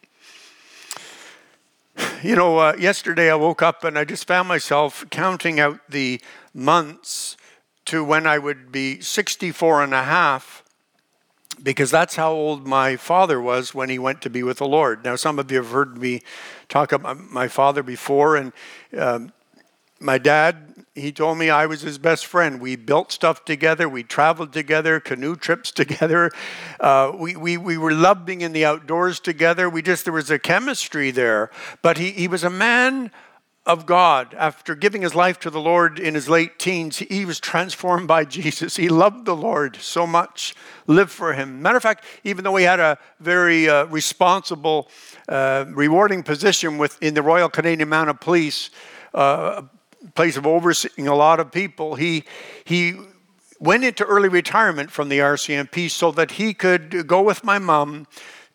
You 2.23 2.37
know, 2.37 2.59
uh, 2.59 2.77
yesterday 2.79 3.31
I 3.31 3.35
woke 3.37 3.63
up 3.63 3.85
and 3.85 3.99
I 3.99 4.05
just 4.05 4.27
found 4.27 4.49
myself 4.49 5.05
counting 5.11 5.61
out 5.61 5.81
the 5.89 6.21
months 6.53 7.37
to 7.87 8.05
when 8.05 8.27
I 8.27 8.39
would 8.39 8.71
be 8.71 9.01
64 9.01 9.85
and 9.85 9.95
a 9.95 10.03
half 10.03 10.63
because 11.63 11.91
that's 11.91 12.17
how 12.17 12.33
old 12.33 12.67
my 12.67 12.97
father 12.97 13.41
was 13.41 13.75
when 13.75 13.89
he 13.89 13.99
went 13.99 14.23
to 14.23 14.31
be 14.31 14.43
with 14.43 14.59
the 14.59 14.67
Lord. 14.67 15.05
Now, 15.05 15.17
some 15.17 15.39
of 15.39 15.51
you 15.51 15.59
have 15.59 15.71
heard 15.71 15.97
me 15.99 16.23
talk 16.69 16.93
about 16.93 17.19
my 17.31 17.49
father 17.49 17.83
before, 17.83 18.37
and 18.37 18.53
um, 18.97 19.33
my 20.01 20.19
dad 20.19 20.68
he 20.99 21.13
told 21.13 21.39
me 21.39 21.51
I 21.51 21.67
was 21.67 21.81
his 21.81 21.99
best 21.99 22.27
friend. 22.27 22.61
We 22.61 22.77
built 22.77 23.13
stuff 23.13 23.45
together. 23.45 23.89
We 23.89 24.03
traveled 24.03 24.53
together, 24.53 25.01
canoe 25.01 25.37
trips 25.37 25.71
together. 25.83 26.31
Uh, 26.81 27.13
we, 27.17 27.37
we, 27.37 27.57
we 27.57 27.79
were 27.79 27.93
loving 27.93 28.41
in 28.41 28.53
the 28.53 28.65
outdoors 28.65 29.21
together. 29.21 29.69
We 29.69 29.83
just, 29.83 30.05
there 30.05 30.13
was 30.13 30.31
a 30.31 30.39
chemistry 30.39 31.11
there. 31.11 31.51
But 31.83 31.99
he, 31.99 32.11
he 32.11 32.29
was 32.29 32.45
a 32.45 32.51
man 32.51 33.11
of 33.69 33.85
God. 33.85 34.35
After 34.35 34.75
giving 34.75 35.03
his 35.03 35.15
life 35.15 35.39
to 35.41 35.51
the 35.51 35.61
Lord 35.61 35.99
in 35.99 36.15
his 36.15 36.29
late 36.29 36.59
teens, 36.59 36.99
he 36.99 37.27
was 37.27 37.39
transformed 37.39 38.09
by 38.09 38.25
Jesus. 38.39 38.77
He 38.77 38.89
loved 38.89 39.27
the 39.27 39.37
Lord 39.37 39.77
so 39.77 40.07
much, 40.07 40.55
lived 40.87 41.11
for 41.11 41.35
him. 41.35 41.61
Matter 41.61 41.77
of 41.77 41.83
fact, 41.83 42.05
even 42.25 42.45
though 42.45 42.57
he 42.57 42.65
had 42.65 42.81
a 42.81 42.99
very 43.21 43.69
uh, 43.69 43.85
responsible, 43.85 44.89
uh, 45.29 45.67
rewarding 45.69 46.23
position 46.23 46.79
with, 46.79 47.01
in 47.03 47.13
the 47.13 47.23
Royal 47.23 47.51
Canadian 47.51 47.91
Mounted 47.91 48.21
Police, 48.21 48.71
uh, 49.13 49.63
place 50.15 50.37
of 50.37 50.47
overseeing 50.47 51.09
a 51.09 51.15
lot 51.15 51.41
of 51.41 51.51
people, 51.51 51.95
he, 51.95 52.25
he 52.65 52.97
went 53.61 53.85
into 53.85 54.05
early 54.05 54.29
retirement 54.29 54.91
from 54.91 55.09
the 55.09 55.19
RCMP 55.19 55.91
so 55.91 56.11
that 56.13 56.33
he 56.33 56.55
could 56.55 57.07
go 57.07 57.23
with 57.23 57.45
my 57.45 57.59
mom 57.59 58.07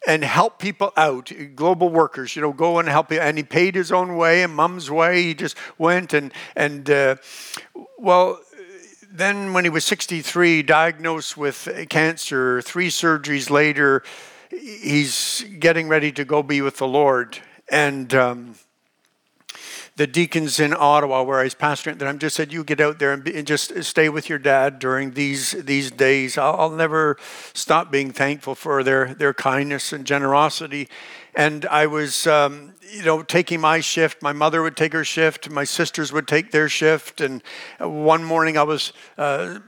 and 0.05 0.23
help 0.23 0.59
people 0.59 0.91
out, 0.97 1.31
global 1.55 1.89
workers, 1.89 2.35
you 2.35 2.41
know, 2.41 2.51
go 2.51 2.79
and 2.79 2.89
help. 2.89 3.11
And 3.11 3.37
he 3.37 3.43
paid 3.43 3.75
his 3.75 3.91
own 3.91 4.17
way 4.17 4.43
and 4.43 4.53
mom's 4.53 4.91
way. 4.91 5.23
He 5.23 5.33
just 5.33 5.55
went 5.77 6.13
and, 6.13 6.33
and 6.55 6.89
uh, 6.89 7.15
well, 7.97 8.39
then 9.09 9.53
when 9.53 9.63
he 9.63 9.69
was 9.69 9.85
63, 9.85 10.63
diagnosed 10.63 11.37
with 11.37 11.69
cancer, 11.89 12.61
three 12.61 12.89
surgeries 12.89 13.49
later, 13.49 14.03
he's 14.49 15.45
getting 15.59 15.87
ready 15.87 16.11
to 16.11 16.25
go 16.25 16.43
be 16.43 16.61
with 16.61 16.77
the 16.77 16.87
Lord. 16.87 17.37
And 17.69 18.13
um, 18.13 18.55
the 19.95 20.07
deacons 20.07 20.59
in 20.59 20.73
Ottawa, 20.73 21.21
where 21.21 21.39
I 21.39 21.43
was 21.43 21.53
pastoring, 21.53 21.99
that 21.99 22.07
I'm 22.07 22.17
just 22.17 22.35
said, 22.35 22.51
you 22.51 22.63
get 22.63 22.81
out 22.81 22.97
there 22.97 23.13
and, 23.13 23.23
be, 23.23 23.37
and 23.37 23.45
just 23.45 23.83
stay 23.83 24.09
with 24.09 24.27
your 24.27 24.39
dad 24.39 24.79
during 24.79 25.11
these 25.11 25.51
these 25.51 25.91
days. 25.91 26.37
I'll, 26.37 26.55
I'll, 26.59 26.69
never 26.71 27.17
stop 27.53 27.91
being 27.91 28.11
thankful 28.11 28.55
for 28.55 28.83
their 28.83 29.13
their 29.13 29.33
kindness 29.33 29.93
and 29.93 30.05
generosity. 30.05 30.89
And 31.35 31.65
I 31.67 31.85
was, 31.85 32.25
um, 32.25 32.73
you 32.91 33.03
know, 33.03 33.21
taking 33.21 33.61
my 33.61 33.79
shift. 33.81 34.21
My 34.21 34.33
mother 34.33 34.61
would 34.63 34.75
take 34.75 34.93
her 34.93 35.03
shift. 35.03 35.49
My 35.49 35.63
sisters 35.63 36.11
would 36.11 36.27
take 36.27 36.51
their 36.51 36.69
shift. 36.69 37.21
And 37.21 37.43
one 37.79 38.23
morning 38.23 38.57
I 38.57 38.63
was. 38.63 38.93
Uh, 39.17 39.59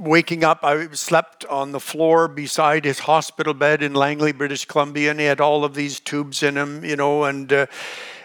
waking 0.00 0.42
up, 0.44 0.60
I 0.64 0.88
slept 0.92 1.44
on 1.44 1.72
the 1.72 1.80
floor 1.80 2.26
beside 2.26 2.84
his 2.84 3.00
hospital 3.00 3.54
bed 3.54 3.82
in 3.82 3.94
Langley, 3.94 4.32
British 4.32 4.64
Columbia, 4.64 5.10
and 5.10 5.20
he 5.20 5.26
had 5.26 5.40
all 5.40 5.64
of 5.64 5.74
these 5.74 6.00
tubes 6.00 6.42
in 6.42 6.56
him, 6.56 6.84
you 6.84 6.96
know, 6.96 7.24
and 7.24 7.52
uh, 7.52 7.66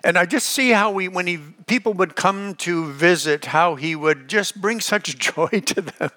and 0.04 0.18
I 0.18 0.26
just 0.26 0.48
see 0.48 0.70
how 0.70 0.92
we, 0.92 1.08
when 1.08 1.28
he 1.28 1.40
people 1.68 1.94
would 1.94 2.16
come 2.16 2.56
to 2.56 2.92
visit, 2.92 3.46
how 3.46 3.76
he 3.76 3.96
would 3.96 4.28
just 4.28 4.62
bring 4.62 4.80
such 4.80 5.18
joy 5.34 5.48
to 5.48 5.82
them. 5.82 6.12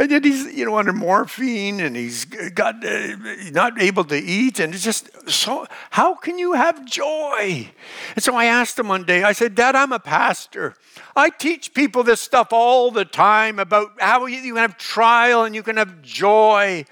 And 0.00 0.10
yet 0.10 0.24
he's, 0.24 0.46
you 0.54 0.64
know, 0.64 0.78
under 0.78 0.94
morphine 0.94 1.78
and 1.78 1.94
he's 1.94 2.24
got 2.24 2.82
uh, 2.82 3.16
not 3.50 3.78
able 3.78 4.02
to 4.04 4.16
eat. 4.16 4.58
And 4.58 4.72
it's 4.72 4.82
just 4.82 5.10
so, 5.28 5.66
how 5.90 6.14
can 6.14 6.38
you 6.38 6.54
have 6.54 6.86
joy? 6.86 7.68
And 8.14 8.24
so 8.24 8.34
I 8.34 8.46
asked 8.46 8.78
him 8.78 8.88
one 8.88 9.04
day, 9.04 9.24
I 9.24 9.32
said, 9.32 9.54
Dad, 9.54 9.76
I'm 9.76 9.92
a 9.92 9.98
pastor. 9.98 10.74
I 11.14 11.28
teach 11.28 11.74
people 11.74 12.02
this 12.02 12.22
stuff 12.22 12.48
all 12.50 12.90
the 12.90 13.04
time 13.04 13.58
about 13.58 13.90
how 14.00 14.24
you, 14.24 14.40
can 14.40 14.56
have 14.56 14.78
trial 14.78 15.44
and 15.44 15.54
you 15.54 15.62
can 15.62 15.76
have 15.76 16.00
joy. 16.00 16.86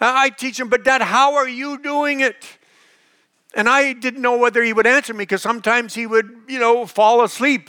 I 0.00 0.30
teach 0.30 0.56
them, 0.56 0.68
but 0.68 0.84
Dad, 0.84 1.02
how 1.02 1.34
are 1.34 1.48
you 1.48 1.78
doing 1.78 2.20
it? 2.20 2.46
And 3.54 3.68
I 3.68 3.92
didn't 3.92 4.22
know 4.22 4.38
whether 4.38 4.62
he 4.62 4.72
would 4.72 4.86
answer 4.86 5.12
me 5.12 5.18
because 5.18 5.42
sometimes 5.42 5.94
he 5.94 6.06
would, 6.06 6.30
you 6.48 6.58
know, 6.58 6.86
fall 6.86 7.22
asleep 7.22 7.68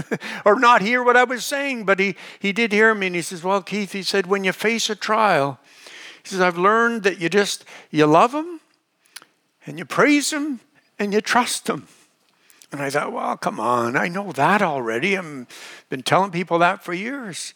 or 0.44 0.58
not 0.58 0.80
hear 0.80 1.02
what 1.02 1.16
I 1.16 1.24
was 1.24 1.44
saying. 1.44 1.84
But 1.84 1.98
he, 1.98 2.14
he 2.38 2.52
did 2.52 2.70
hear 2.70 2.94
me 2.94 3.08
and 3.08 3.16
he 3.16 3.22
says, 3.22 3.42
Well, 3.42 3.60
Keith, 3.60 3.92
he 3.92 4.02
said, 4.02 4.26
when 4.26 4.44
you 4.44 4.52
face 4.52 4.88
a 4.88 4.94
trial, 4.94 5.58
he 6.22 6.28
says, 6.28 6.40
I've 6.40 6.56
learned 6.56 7.02
that 7.02 7.20
you 7.20 7.28
just, 7.28 7.64
you 7.90 8.06
love 8.06 8.32
him 8.32 8.60
and 9.66 9.78
you 9.78 9.84
praise 9.84 10.32
him 10.32 10.60
and 10.98 11.12
you 11.12 11.20
trust 11.20 11.68
him. 11.68 11.88
And 12.70 12.82
I 12.82 12.90
thought, 12.90 13.12
well, 13.12 13.36
come 13.36 13.60
on, 13.60 13.96
I 13.96 14.08
know 14.08 14.32
that 14.32 14.60
already. 14.60 15.16
I've 15.16 15.46
been 15.88 16.02
telling 16.02 16.32
people 16.32 16.58
that 16.58 16.82
for 16.82 16.92
years. 16.92 17.54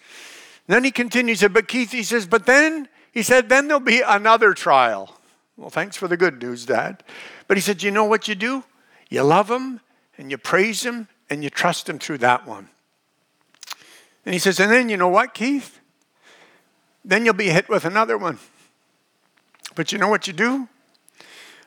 And 0.67 0.75
then 0.75 0.85
he 0.85 0.91
continues, 0.91 1.43
but 1.43 1.67
Keith, 1.67 1.91
he 1.91 2.03
says, 2.05 2.27
but 2.27 2.47
then, 2.47 2.89
he 3.11 3.23
said, 3.23 3.49
then 3.49 3.67
there'll 3.67 3.81
be 3.81 4.01
another 4.01 4.55
trial. 4.55 5.19
Well, 5.57 5.71
thanks 5.71 5.97
for 5.97 6.07
the 6.07 6.17
good 6.17 6.41
news, 6.41 6.67
Dad. 6.67 7.03
But 7.49 7.57
he 7.57 7.61
said, 7.61 7.83
You 7.83 7.91
know 7.91 8.05
what 8.05 8.29
you 8.29 8.37
do? 8.37 8.63
You 9.11 9.23
love 9.23 9.51
Him 9.51 9.81
and 10.17 10.31
you 10.31 10.39
praise 10.39 10.85
Him 10.85 11.09
and 11.29 11.43
you 11.43 11.51
trust 11.51 11.89
Him 11.89 11.99
through 11.99 12.19
that 12.19 12.47
one. 12.47 12.69
And 14.29 14.35
he 14.35 14.39
says, 14.39 14.61
and 14.61 14.71
then 14.71 14.91
you 14.91 14.99
know 14.99 15.09
what, 15.09 15.33
Keith? 15.33 15.81
Then 17.03 17.25
you'll 17.25 17.33
be 17.33 17.49
hit 17.49 17.71
with 17.71 17.87
another 17.87 18.19
one. 18.19 18.39
But 19.75 19.91
you 19.91 19.97
know 19.97 20.09
what 20.09 20.27
you 20.27 20.35
do? 20.35 20.69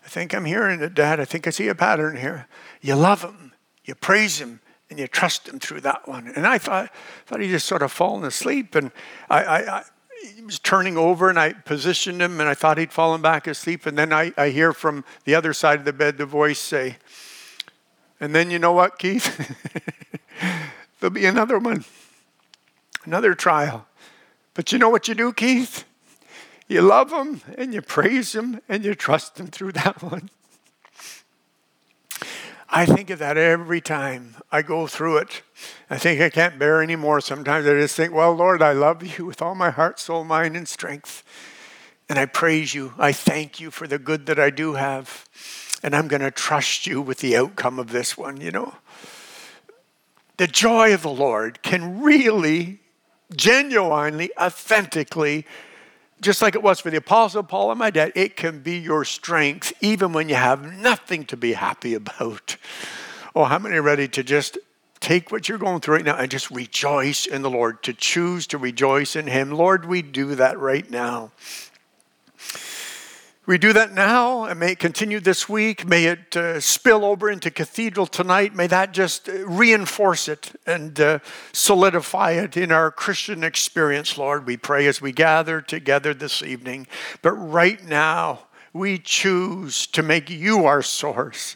I 0.06 0.08
think 0.08 0.36
I'm 0.36 0.46
hearing 0.46 0.80
it, 0.82 0.94
Dad. 0.94 1.20
I 1.20 1.26
think 1.26 1.48
I 1.48 1.50
see 1.50 1.70
a 1.70 1.74
pattern 1.76 2.18
here. 2.18 2.48
You 2.80 2.94
love 2.94 3.24
Him, 3.24 3.54
you 3.84 3.96
praise 3.96 4.40
Him, 4.40 4.60
and 4.92 5.00
you 5.00 5.08
trust 5.08 5.48
Him 5.48 5.58
through 5.58 5.82
that 5.82 6.08
one. 6.08 6.32
And 6.36 6.46
I 6.46 6.60
thought, 6.60 6.92
thought 7.26 7.40
he 7.40 7.48
just 7.48 7.66
sort 7.66 7.82
of 7.82 7.92
fallen 7.92 8.24
asleep, 8.26 8.76
and 8.76 8.92
I, 9.28 9.44
I, 9.44 9.78
I 9.78 9.84
he 10.22 10.42
was 10.42 10.60
turning 10.60 10.98
over 10.98 11.30
and 11.30 11.40
I 11.40 11.54
positioned 11.54 12.22
him 12.22 12.40
and 12.40 12.50
I 12.50 12.54
thought 12.54 12.78
he'd 12.78 12.92
fallen 12.92 13.22
back 13.22 13.48
asleep. 13.48 13.86
And 13.86 13.98
then 13.98 14.14
I, 14.14 14.34
I 14.38 14.50
hear 14.50 14.74
from 14.74 15.04
the 15.26 15.36
other 15.36 15.54
side 15.54 15.80
of 15.80 15.86
the 15.86 15.94
bed 15.94 16.18
the 16.18 16.26
voice 16.26 16.60
say, 16.60 16.98
and 18.20 18.36
then 18.36 18.52
you 18.52 18.60
know 18.60 18.72
what, 18.72 19.00
Keith? 19.00 19.58
There'll 21.00 21.14
be 21.14 21.26
another 21.26 21.58
one, 21.58 21.86
another 23.04 23.34
trial. 23.34 23.88
But 24.54 24.72
you 24.72 24.78
know 24.78 24.90
what 24.90 25.08
you 25.08 25.16
do, 25.16 25.34
Keith? 25.34 25.86
You 26.68 26.82
love 26.82 27.12
him 27.12 27.42
and 27.58 27.74
you 27.74 27.82
praise 27.82 28.34
him 28.34 28.62
and 28.70 28.86
you 28.86 28.96
trust 28.96 29.40
him 29.40 29.48
through 29.48 29.74
that 29.74 30.02
one. 30.12 30.30
I 32.74 32.86
think 32.86 33.10
of 33.10 33.20
that 33.20 33.38
every 33.38 33.82
time 33.82 34.38
I 34.50 34.62
go 34.62 34.88
through 34.88 35.18
it. 35.18 35.42
I 35.90 35.98
think 35.98 36.22
I 36.22 36.30
can't 36.30 36.58
bear 36.58 36.82
anymore. 36.82 37.20
Sometimes 37.20 37.68
I 37.68 37.74
just 37.74 37.98
think, 37.98 38.14
well, 38.14 38.34
Lord, 38.34 38.62
I 38.62 38.72
love 38.72 39.04
you 39.04 39.26
with 39.26 39.42
all 39.42 39.56
my 39.56 39.72
heart, 39.72 40.00
soul, 40.00 40.24
mind, 40.24 40.56
and 40.56 40.66
strength. 40.66 41.22
And 42.08 42.18
I 42.18 42.26
praise 42.26 42.74
you. 42.74 42.94
I 42.98 43.12
thank 43.12 43.60
you 43.60 43.72
for 43.72 43.88
the 43.88 44.00
good 44.00 44.26
that 44.28 44.40
I 44.40 44.52
do 44.52 44.76
have. 44.76 45.28
And 45.84 45.94
I'm 45.94 46.08
going 46.08 46.22
to 46.22 46.32
trust 46.32 46.88
you 46.88 47.02
with 47.02 47.18
the 47.18 47.36
outcome 47.36 47.78
of 47.78 47.92
this 47.92 48.18
one, 48.18 48.40
you 48.40 48.52
know. 48.52 48.74
The 50.38 50.48
joy 50.48 50.94
of 50.94 51.02
the 51.02 51.10
Lord 51.10 51.62
can 51.64 52.02
really, 52.02 52.80
genuinely, 53.36 54.32
authentically 54.40 55.46
just 56.22 56.42
like 56.42 56.56
it 56.56 56.64
was 56.64 56.80
for 56.80 56.90
the 56.90 56.98
Apostle 56.98 57.44
Paul 57.44 57.72
and 57.72 57.80
my 57.80 57.90
dad, 57.90 58.12
it 58.16 58.38
can 58.38 58.60
be 58.60 58.78
your 58.78 59.04
strength 59.04 59.74
even 59.82 60.14
when 60.14 60.30
you 60.30 60.36
have 60.36 60.72
nothing 60.74 61.26
to 61.26 61.38
be 61.38 61.54
happy 61.54 61.94
about. 61.96 62.58
Oh, 63.36 63.46
how 63.46 63.60
many 63.60 63.78
are 63.78 63.82
ready 63.82 64.08
to 64.10 64.24
just 64.24 64.58
take 65.00 65.32
what 65.32 65.50
you're 65.50 65.58
going 65.58 65.82
through 65.82 65.96
right 65.96 66.06
now 66.06 66.16
and 66.16 66.30
just 66.30 66.52
rejoice 66.52 67.26
in 67.26 67.42
the 67.42 67.50
Lord, 67.50 67.82
to 67.84 67.94
choose 67.94 68.46
to 68.48 68.58
rejoice 68.58 69.16
in 69.16 69.28
Him? 69.28 69.52
Lord, 69.52 69.86
we 69.86 70.02
do 70.02 70.36
that 70.36 70.60
right 70.60 70.90
now. 70.90 71.32
We 73.48 73.58
do 73.58 73.74
that 73.74 73.92
now, 73.92 74.44
and 74.44 74.60
may 74.60 74.74
it 74.74 74.80
continue 74.80 75.20
this 75.20 75.50
week. 75.50 75.88
May 75.88 76.06
it 76.06 76.38
uh, 76.38 76.60
spill 76.60 77.04
over 77.04 77.28
into 77.28 77.50
Cathedral 77.50 78.06
tonight. 78.06 78.54
May 78.54 78.68
that 78.68 78.92
just 78.94 79.28
uh, 79.28 79.48
reinforce 79.48 80.28
it 80.28 80.52
and 80.68 81.00
uh, 81.00 81.20
solidify 81.52 82.34
it 82.34 82.56
in 82.56 82.72
our 82.72 82.92
Christian 82.92 83.44
experience, 83.44 84.16
Lord. 84.16 84.46
We 84.46 84.58
pray 84.58 84.86
as 84.86 85.02
we 85.02 85.12
gather 85.12 85.60
together 85.60 86.14
this 86.14 86.44
evening. 86.44 86.86
But 87.24 87.32
right 87.32 87.84
now, 87.84 88.42
we 88.74 89.00
choose 89.00 89.88
to 89.88 90.04
make 90.04 90.30
you 90.30 90.66
our 90.66 90.84
source. 90.84 91.56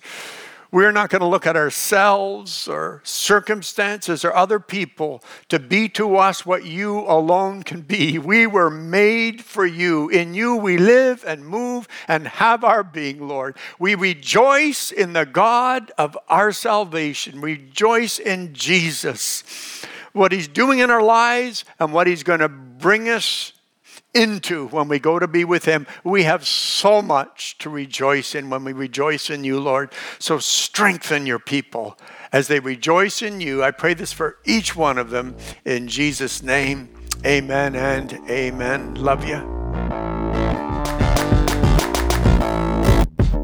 We're 0.76 0.92
not 0.92 1.10
going 1.10 1.22
to 1.22 1.28
look 1.28 1.48
at 1.48 1.56
ourselves 1.56 2.68
or 2.68 3.00
circumstances 3.06 4.26
or 4.26 4.36
other 4.36 4.60
people 4.60 5.24
to 5.48 5.58
be 5.58 5.88
to 5.92 6.18
us 6.18 6.46
what 6.46 6.66
you 6.66 7.00
alone 7.00 7.64
can 7.64 7.80
be. 7.80 8.20
We 8.20 8.46
were 8.46 8.70
made 8.70 9.42
for 9.42 9.66
you. 9.66 10.10
In 10.10 10.34
you 10.34 10.58
we 10.58 10.78
live 10.78 11.24
and 11.26 11.48
move 11.48 11.88
and 12.10 12.28
have 12.28 12.66
our 12.66 12.84
being, 12.84 13.26
Lord. 13.26 13.56
We 13.80 13.96
rejoice 13.96 14.92
in 14.92 15.14
the 15.14 15.26
God 15.26 15.94
of 15.98 16.18
our 16.28 16.52
salvation. 16.52 17.40
Rejoice 17.40 18.20
in 18.20 18.54
Jesus, 18.54 19.46
what 20.12 20.34
he's 20.34 20.50
doing 20.50 20.80
in 20.80 20.92
our 20.92 21.02
lives 21.02 21.64
and 21.80 21.94
what 21.94 22.06
he's 22.06 22.24
going 22.24 22.42
to 22.42 22.50
bring 22.50 23.08
us 23.08 23.54
into 24.16 24.68
when 24.70 24.88
we 24.88 24.98
go 24.98 25.20
to 25.20 25.28
be 25.28 25.44
with 25.44 25.66
Him. 25.66 25.86
We 26.04 26.24
have 26.24 26.48
so 26.48 27.02
much 27.02 27.58
to 27.60 27.70
rejoice 27.70 28.34
in 28.34 28.50
when 28.50 28.64
we 28.64 28.74
rejoice 28.74 29.30
in 29.30 29.44
you, 29.44 29.60
Lord. 29.60 29.92
So 30.18 30.40
strengthen 30.40 31.26
your 31.26 31.40
people 31.40 32.00
as 32.32 32.48
they 32.48 32.60
rejoice 32.60 33.22
in 33.22 33.42
you. 33.42 33.64
I 33.64 33.72
pray 33.72 33.94
this 33.94 34.14
for 34.14 34.38
each 34.46 34.76
one 34.76 34.98
of 34.98 35.10
them 35.10 35.36
in 35.66 35.88
Jesus' 35.88 36.42
name. 36.42 36.90
Amen 37.26 37.76
and 37.76 38.14
amen. 38.30 38.96
Love 38.96 39.28
you. 39.28 40.15